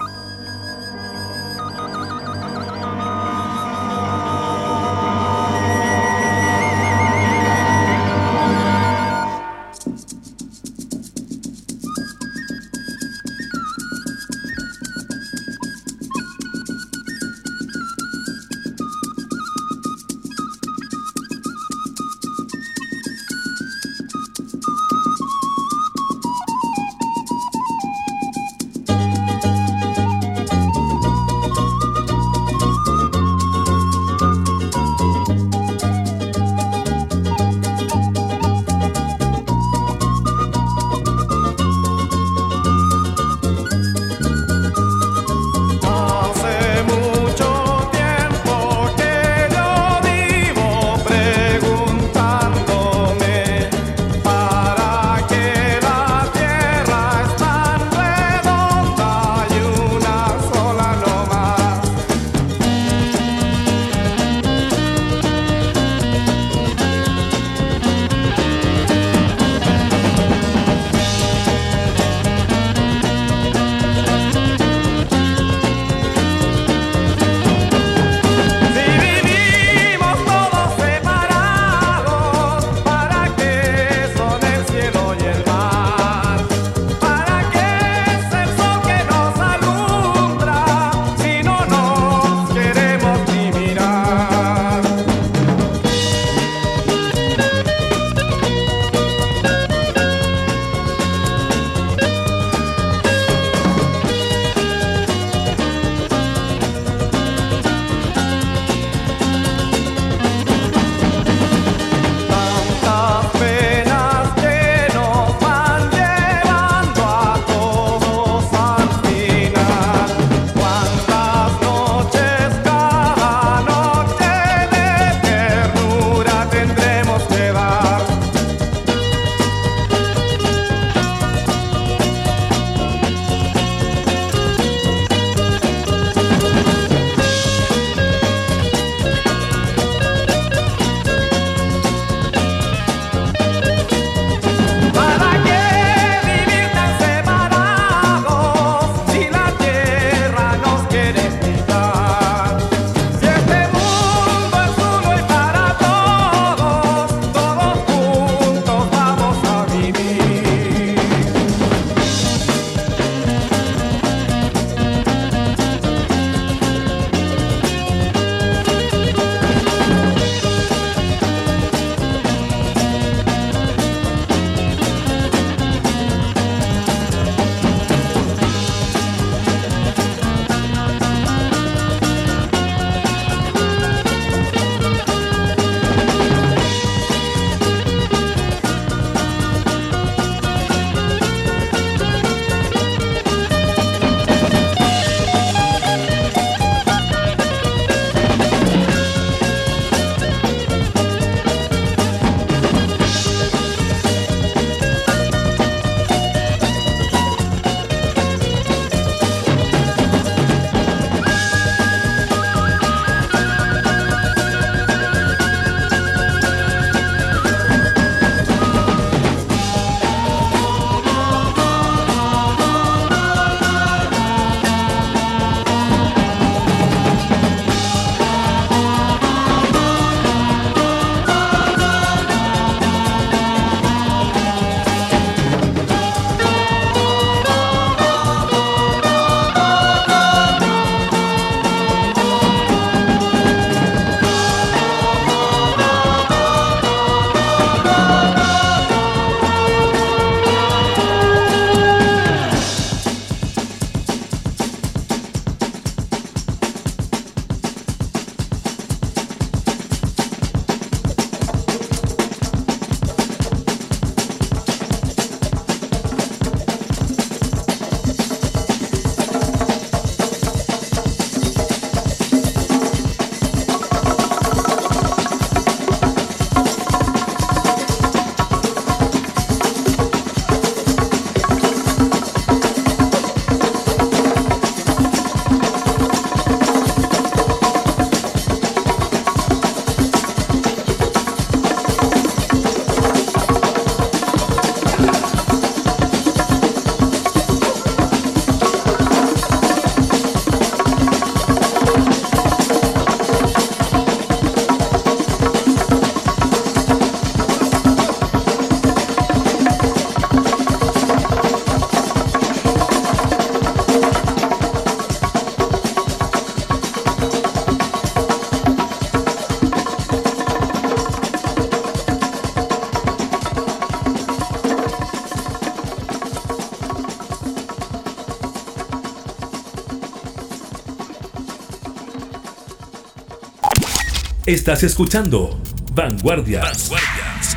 Estás 334.47 334.85
escuchando 334.85 335.59
Vanguardias. 335.93 336.93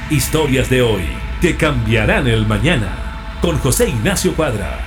Historias 0.10 0.72
de 0.72 0.82
hoy 0.82 1.04
que 1.40 1.56
cambiarán 1.56 2.26
el 2.26 2.48
mañana. 2.48 3.38
Con 3.44 3.60
José 3.60 3.90
Ignacio 3.90 4.36
Cuadra. 4.36 4.80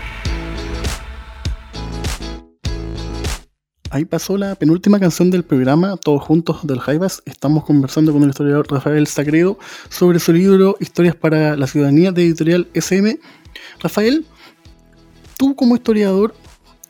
Ahí 3.90 4.05
pasó 4.05 4.36
la 4.36 4.57
penúltima 4.57 4.98
canción 4.98 5.30
del 5.30 5.44
programa, 5.44 5.96
todos 5.96 6.24
juntos 6.24 6.66
del 6.66 6.80
Jaivas. 6.80 7.22
Estamos 7.24 7.62
conversando 7.62 8.12
con 8.12 8.24
el 8.24 8.30
historiador 8.30 8.66
Rafael 8.68 9.07
Sagredo 9.07 9.57
sobre 9.88 10.18
su 10.18 10.32
libro 10.32 10.74
Historias 10.80 11.14
para 11.14 11.57
la 11.57 11.68
Ciudadanía 11.68 12.11
de 12.11 12.24
editorial 12.24 12.66
SM. 12.74 13.16
Rafael, 13.78 14.26
tú 15.36 15.55
como 15.55 15.76
historiador, 15.76 16.34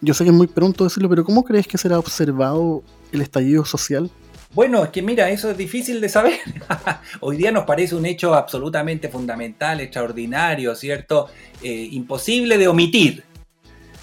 yo 0.00 0.14
sé 0.14 0.24
que 0.24 0.30
es 0.30 0.36
muy 0.36 0.46
pronto 0.46 0.84
decirlo, 0.84 1.10
pero 1.10 1.22
¿cómo 1.22 1.44
crees 1.44 1.66
que 1.66 1.76
será 1.76 1.98
observado 1.98 2.82
el 3.12 3.20
estallido 3.20 3.66
social? 3.66 4.10
Bueno, 4.54 4.84
es 4.84 4.90
que 4.90 5.00
mira, 5.00 5.30
eso 5.30 5.50
es 5.50 5.56
difícil 5.56 6.00
de 6.00 6.10
saber. 6.10 6.38
Hoy 7.20 7.38
día 7.38 7.50
nos 7.50 7.64
parece 7.64 7.94
un 7.94 8.04
hecho 8.04 8.34
absolutamente 8.34 9.08
fundamental, 9.08 9.80
extraordinario, 9.80 10.74
¿cierto? 10.74 11.28
Eh, 11.62 11.88
imposible 11.92 12.58
de 12.58 12.68
omitir. 12.68 13.24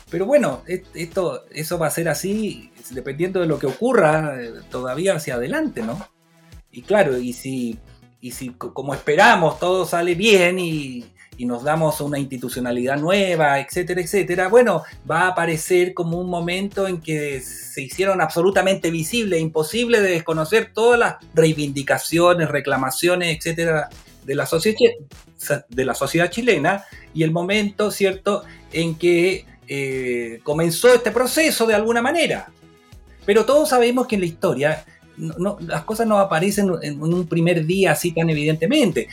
Pero 0.10 0.26
bueno, 0.26 0.64
esto, 0.66 1.46
eso 1.52 1.78
va 1.78 1.86
a 1.88 1.92
ser 1.92 2.10
así 2.10 2.72
dependiendo 2.90 3.40
de 3.40 3.46
lo 3.46 3.60
que 3.60 3.68
ocurra 3.68 4.42
eh, 4.42 4.52
todavía 4.72 5.16
hacia 5.16 5.36
adelante, 5.36 5.84
¿no? 5.84 6.08
Y 6.72 6.82
claro, 6.82 7.20
y 7.20 7.34
si, 7.34 7.78
y 8.20 8.32
si 8.32 8.50
como 8.50 8.96
esperamos 8.96 9.60
todo 9.60 9.86
sale 9.86 10.16
bien 10.16 10.58
y, 10.58 11.06
y 11.40 11.46
nos 11.46 11.64
damos 11.64 12.02
una 12.02 12.20
institucionalidad 12.20 12.98
nueva, 12.98 13.62
etcétera, 13.62 14.02
etcétera, 14.02 14.50
bueno, 14.50 14.84
va 15.10 15.22
a 15.22 15.28
aparecer 15.30 15.94
como 15.94 16.20
un 16.20 16.30
momento 16.30 16.86
en 16.86 17.00
que 17.00 17.40
se 17.40 17.82
hicieron 17.82 18.20
absolutamente 18.20 18.92
visibles, 18.92 19.40
imposible 19.40 20.02
de 20.02 20.12
desconocer 20.12 20.74
todas 20.74 21.00
las 21.00 21.16
reivindicaciones, 21.34 22.50
reclamaciones, 22.50 23.38
etcétera, 23.38 23.88
de 24.26 24.36
la, 24.36 24.46
sociedad 25.96 26.30
chilena 26.30 26.84
y 27.14 27.24
el 27.24 27.32
momento, 27.32 27.90
¿cierto?, 27.90 28.44
en 28.74 28.96
que 28.96 29.46
eh, 29.66 30.42
comenzó 30.44 30.94
este 30.94 31.12
proceso 31.12 31.66
de 31.66 31.74
alguna 31.74 32.02
manera. 32.02 32.52
Pero 33.26 33.46
todos 33.46 33.70
sabemos 33.70 34.08
que 34.08 34.16
en 34.16 34.22
la 34.22 34.28
historia 34.28 34.86
las 35.20 35.84
cosas 35.84 36.08
no 36.08 36.18
aparecen 36.18 36.72
en, 36.82 37.02
un 37.02 37.28
primer 37.28 37.66
día 37.66 37.92
así 37.92 38.12
tan 38.12 38.30
evidentemente. 38.30 39.08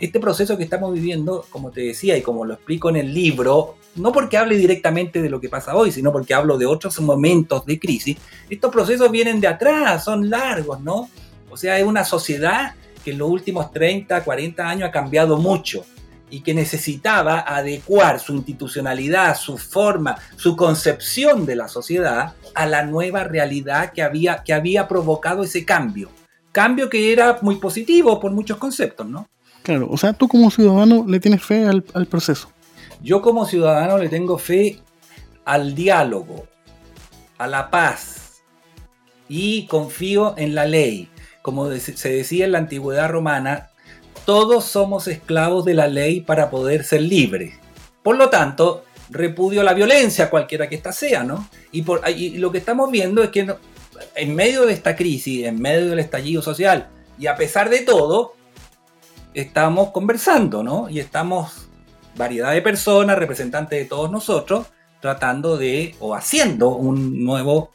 este 0.00 0.20
proceso 0.20 0.56
que 0.56 0.64
estamos 0.64 0.92
viviendo, 0.92 1.44
como 1.50 1.70
te 1.70 1.82
decía 1.82 2.16
y 2.16 2.22
como 2.22 2.44
lo 2.44 2.54
explico 2.54 2.88
en 2.88 2.96
el 2.96 3.12
libro, 3.12 3.76
no 3.96 4.12
porque 4.12 4.36
hable 4.36 4.56
directamente 4.56 5.22
de 5.22 5.30
lo 5.30 5.40
que 5.40 5.48
pasa 5.48 5.76
hoy, 5.76 5.92
sino 5.92 6.12
porque 6.12 6.34
hablo 6.34 6.58
de 6.58 6.66
otros 6.66 6.98
momentos 7.00 7.64
de 7.66 7.78
crisis, 7.78 8.16
estos 8.48 8.72
procesos 8.72 9.10
vienen 9.10 9.40
de 9.40 9.48
atrás, 9.48 10.04
son 10.04 10.28
largos, 10.28 10.80
¿no? 10.80 11.08
O 11.50 11.56
sea, 11.56 11.78
es 11.78 11.84
una 11.86 12.04
sociedad 12.04 12.74
que 13.04 13.12
en 13.12 13.18
los 13.18 13.28
últimos 13.28 13.70
30, 13.70 14.24
40 14.24 14.68
años 14.68 14.88
ha 14.88 14.92
cambiado 14.92 15.36
mucho 15.36 15.84
y 16.34 16.40
que 16.40 16.52
necesitaba 16.52 17.44
adecuar 17.46 18.18
su 18.18 18.34
institucionalidad, 18.34 19.36
su 19.36 19.56
forma, 19.56 20.16
su 20.34 20.56
concepción 20.56 21.46
de 21.46 21.54
la 21.54 21.68
sociedad 21.68 22.34
a 22.56 22.66
la 22.66 22.84
nueva 22.84 23.22
realidad 23.22 23.92
que 23.92 24.02
había, 24.02 24.42
que 24.42 24.52
había 24.52 24.88
provocado 24.88 25.44
ese 25.44 25.64
cambio. 25.64 26.10
Cambio 26.50 26.90
que 26.90 27.12
era 27.12 27.38
muy 27.40 27.54
positivo 27.54 28.18
por 28.18 28.32
muchos 28.32 28.56
conceptos, 28.56 29.06
¿no? 29.06 29.28
Claro, 29.62 29.86
o 29.88 29.96
sea, 29.96 30.12
tú 30.12 30.26
como 30.26 30.50
ciudadano 30.50 31.04
le 31.06 31.20
tienes 31.20 31.40
fe 31.40 31.68
al, 31.68 31.84
al 31.94 32.06
proceso. 32.06 32.50
Yo 33.00 33.22
como 33.22 33.46
ciudadano 33.46 33.96
le 33.96 34.08
tengo 34.08 34.36
fe 34.36 34.80
al 35.44 35.76
diálogo, 35.76 36.48
a 37.38 37.46
la 37.46 37.70
paz 37.70 38.42
y 39.28 39.68
confío 39.68 40.34
en 40.36 40.56
la 40.56 40.66
ley. 40.66 41.08
Como 41.42 41.70
se 41.70 42.08
decía 42.08 42.46
en 42.46 42.52
la 42.52 42.58
antigüedad 42.58 43.08
romana, 43.08 43.70
todos 44.24 44.64
somos 44.64 45.06
esclavos 45.08 45.64
de 45.64 45.74
la 45.74 45.86
ley 45.86 46.20
para 46.20 46.50
poder 46.50 46.84
ser 46.84 47.02
libres. 47.02 47.58
Por 48.02 48.16
lo 48.16 48.30
tanto, 48.30 48.84
repudio 49.10 49.62
la 49.62 49.74
violencia, 49.74 50.30
cualquiera 50.30 50.68
que 50.68 50.76
ésta 50.76 50.92
sea, 50.92 51.24
¿no? 51.24 51.48
Y, 51.72 51.82
por, 51.82 52.02
lo 52.08 52.52
que 52.52 52.58
estamos 52.58 52.90
viendo 52.90 53.22
es 53.22 53.30
que 53.30 53.54
en 54.14 54.34
medio 54.34 54.66
de 54.66 54.72
esta 54.72 54.96
crisis, 54.96 55.46
en 55.46 55.60
medio 55.60 55.90
del 55.90 55.98
estallido 55.98 56.42
social, 56.42 56.88
y 57.18 57.26
a 57.26 57.36
pesar 57.36 57.70
de 57.70 57.80
todo, 57.80 58.34
estamos 59.34 59.90
conversando, 59.90 60.62
¿no? 60.62 60.88
Y 60.88 61.00
estamos, 61.00 61.68
variedad 62.16 62.52
de 62.52 62.62
personas, 62.62 63.18
representantes 63.18 63.78
de 63.78 63.84
todos 63.84 64.10
nosotros, 64.10 64.66
tratando 65.00 65.56
de, 65.56 65.94
o 66.00 66.14
haciendo 66.14 66.70
un 66.70 67.24
nuevo, 67.24 67.72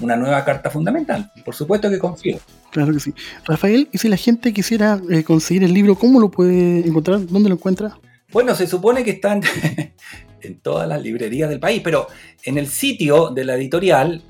una 0.00 0.16
nueva 0.16 0.44
carta 0.44 0.70
fundamental. 0.70 1.30
Por 1.44 1.54
supuesto 1.54 1.90
que 1.90 1.98
confío. 1.98 2.38
Claro 2.70 2.92
que 2.92 3.00
sí. 3.00 3.14
Rafael, 3.44 3.88
y 3.92 3.98
si 3.98 4.08
la 4.08 4.16
gente 4.16 4.52
quisiera 4.52 5.00
eh, 5.10 5.24
conseguir 5.24 5.64
el 5.64 5.74
libro, 5.74 5.96
¿cómo 5.96 6.20
lo 6.20 6.30
puede 6.30 6.86
encontrar? 6.86 7.26
¿Dónde 7.26 7.48
lo 7.48 7.56
encuentra? 7.56 7.98
Bueno, 8.32 8.54
se 8.54 8.66
supone 8.66 9.02
que 9.02 9.10
están 9.10 9.42
en 10.42 10.60
todas 10.60 10.88
las 10.88 11.02
librerías 11.02 11.50
del 11.50 11.60
país, 11.60 11.80
pero 11.82 12.06
en 12.44 12.58
el 12.58 12.68
sitio 12.68 13.30
de 13.30 13.44
la 13.44 13.56
editorial 13.56 14.22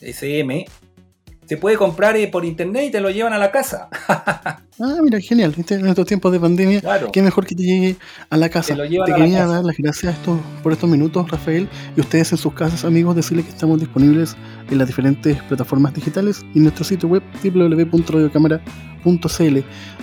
SM 0.00 0.66
se 1.46 1.56
puede 1.56 1.76
comprar 1.76 2.16
eh, 2.16 2.28
por 2.28 2.44
internet 2.44 2.84
y 2.88 2.90
te 2.90 3.00
lo 3.00 3.10
llevan 3.10 3.32
a 3.32 3.38
la 3.38 3.50
casa. 3.50 3.88
ah, 4.08 4.58
mira, 5.02 5.20
genial. 5.20 5.54
En 5.56 5.86
estos 5.86 6.06
tiempos 6.06 6.32
de 6.32 6.40
pandemia, 6.40 6.82
qué 7.12 7.22
mejor 7.22 7.46
que 7.46 7.54
te 7.54 7.62
llegue 7.62 7.96
a 8.30 8.36
la 8.36 8.48
casa. 8.48 8.74
Te, 8.74 8.88
quería 8.88 9.46
dar 9.46 9.64
las 9.64 9.76
gracias 9.76 10.16
por 10.62 10.72
estos 10.72 10.88
minutos, 10.88 11.30
Rafael, 11.30 11.68
y 11.96 12.00
ustedes 12.00 12.32
en 12.32 12.38
sus 12.38 12.54
casas, 12.54 12.84
amigos, 12.84 13.16
decirles 13.16 13.46
que 13.46 13.52
estamos 13.52 13.80
disponibles 13.80 14.36
en 14.70 14.78
las 14.78 14.86
diferentes 14.86 15.42
plataformas 15.42 15.94
digitales 15.94 16.44
y 16.54 16.58
en 16.58 16.64
nuestro 16.64 16.84
sitio 16.84 17.08
web 17.08 17.22
www.radiocámara.cl. 17.42 19.58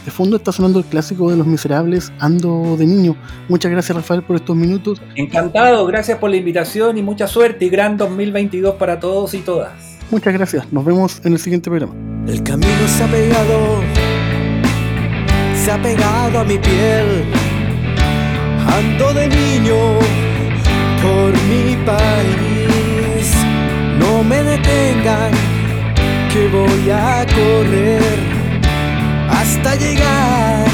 De 0.06 0.12
fondo 0.12 0.38
está 0.38 0.52
sonando 0.52 0.80
el 0.80 0.86
clásico 0.86 1.30
de 1.30 1.38
Los 1.38 1.48
Miserables, 1.48 2.12
Ando 2.20 2.76
de 2.78 2.86
Niño. 2.86 3.16
Muchas 3.50 3.72
gracias, 3.72 3.96
Rafael, 3.96 4.24
por 4.24 4.36
estos 4.36 4.56
minutos. 4.56 5.02
Encantado, 5.16 5.86
gracias 5.86 6.18
por 6.18 6.30
la 6.30 6.38
invitación 6.38 6.98
y 6.98 7.04
mucha 7.04 7.28
suerte 7.28 7.66
y 7.66 7.70
gran 7.70 7.98
2022 7.98 8.76
para 8.76 9.00
todos 9.00 9.34
y 9.34 9.40
todas. 9.40 9.91
Muchas 10.12 10.34
gracias. 10.34 10.72
Nos 10.74 10.84
vemos 10.84 11.22
en 11.24 11.34
el 11.34 11.40
siguiente 11.40 11.70
programa. 11.70 11.94
El 12.28 12.44
camino 12.44 12.88
se 12.88 13.04
ha 13.04 13.08
pegado, 13.08 13.82
se 15.56 15.72
ha 15.72 15.82
pegado 15.82 16.40
a 16.40 16.44
mi 16.44 16.58
piel. 16.58 17.24
Ando 18.68 19.14
de 19.14 19.28
niño 19.30 20.00
por 21.02 21.32
mi 21.50 21.78
país. 21.86 23.34
No 24.00 24.22
me 24.24 24.44
detengan, 24.44 25.32
que 26.34 26.48
voy 26.50 26.90
a 26.90 27.26
correr 27.34 28.20
hasta 29.30 29.76
llegar 29.76 30.66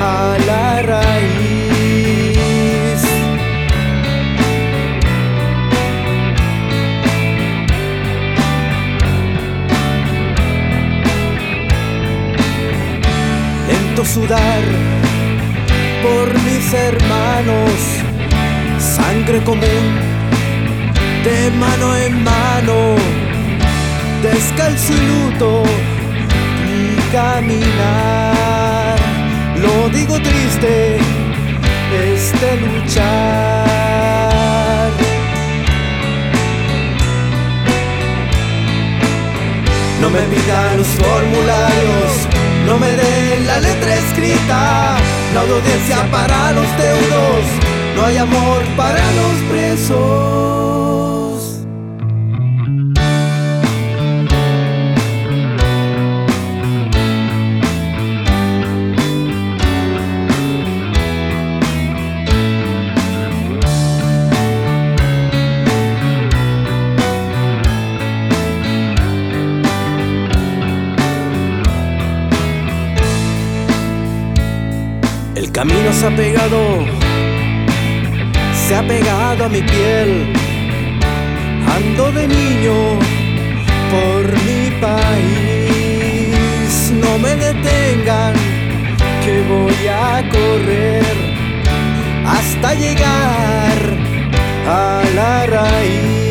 a 0.00 0.36
la 0.46 0.82
raíz. 0.82 1.55
Sudar 14.04 14.62
por 16.02 16.34
mis 16.42 16.72
hermanos, 16.74 17.70
sangre 18.78 19.42
común, 19.42 19.84
de 21.24 21.50
mano 21.52 21.96
en 21.96 22.22
mano, 22.22 22.96
descalzo 24.22 24.92
y 24.92 25.00
luto 25.06 25.62
y 26.68 26.96
caminar. 27.12 28.96
Lo 29.62 29.88
digo 29.88 30.20
triste, 30.20 30.98
este 32.14 32.56
luchar. 32.60 33.66
No 40.00 40.10
me 40.10 40.20
pidan 40.20 40.78
los 40.78 40.86
formularios 40.88 42.35
no 42.66 42.78
me 42.78 42.90
den 42.90 43.46
la 43.46 43.60
letra 43.60 43.94
escrita, 43.94 44.96
hay 45.32 45.40
audiencia 45.40 46.10
para 46.10 46.52
los 46.52 46.66
deudos, 46.76 47.44
no 47.94 48.04
hay 48.04 48.16
amor 48.16 48.62
para 48.76 49.00
los 49.12 49.34
presos. 49.50 51.15
Camino 75.56 75.90
se 75.90 76.06
ha 76.06 76.14
pegado, 76.14 76.84
se 78.68 78.74
ha 78.74 78.86
pegado 78.86 79.46
a 79.46 79.48
mi 79.48 79.62
piel. 79.62 80.30
Ando 81.76 82.12
de 82.12 82.28
niño 82.28 82.98
por 83.90 84.22
mi 84.44 84.70
país. 84.82 85.32
me 87.22 87.34
detengan, 87.36 88.34
que 89.24 89.34
voy 89.48 89.86
a 89.88 90.28
correr 90.28 91.16
hasta 92.26 92.74
llegar 92.74 93.78
a 94.68 95.02
la 95.14 95.46
raíz. 95.46 96.25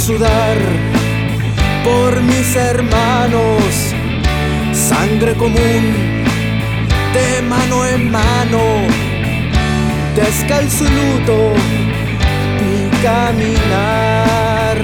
Sudar 0.00 0.56
por 1.84 2.22
mis 2.22 2.56
hermanos, 2.56 3.60
sangre 4.72 5.34
común 5.34 5.84
de 7.12 7.42
mano 7.42 7.84
en 7.84 8.10
mano, 8.10 8.62
descalzo 10.16 10.84
y 10.84 10.88
luto 10.88 11.52
mi 12.60 12.90
caminar. 13.02 14.78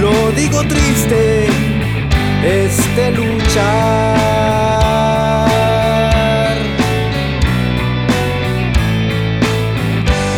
Lo 0.00 0.32
digo 0.32 0.62
triste, 0.64 1.46
este 2.44 3.10
luchar. 3.12 3.62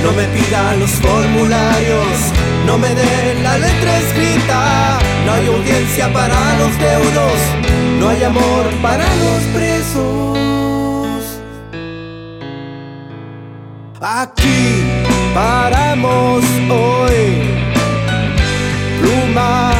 No 0.04 0.12
me 0.12 0.24
pidan 0.28 0.78
los 0.78 0.90
formularios, 0.90 2.32
no 2.66 2.78
me 2.78 2.88
den 2.88 3.42
la 3.42 3.58
letra 3.58 3.98
escrita. 3.98 4.98
No 5.24 5.32
hay 5.32 5.46
audiencia 5.46 6.12
para 6.12 6.34
los 6.58 6.78
deudos, 6.78 7.38
no 7.98 8.08
hay 8.08 8.22
amor 8.22 8.64
para 8.82 9.06
los 9.16 9.42
presos. 9.54 10.38
Aquí 14.00 14.84
paramos 15.34 16.44
hoy, 16.68 17.42
pluma 19.00 19.72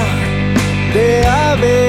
de 0.95 1.26
ave. 1.26 1.89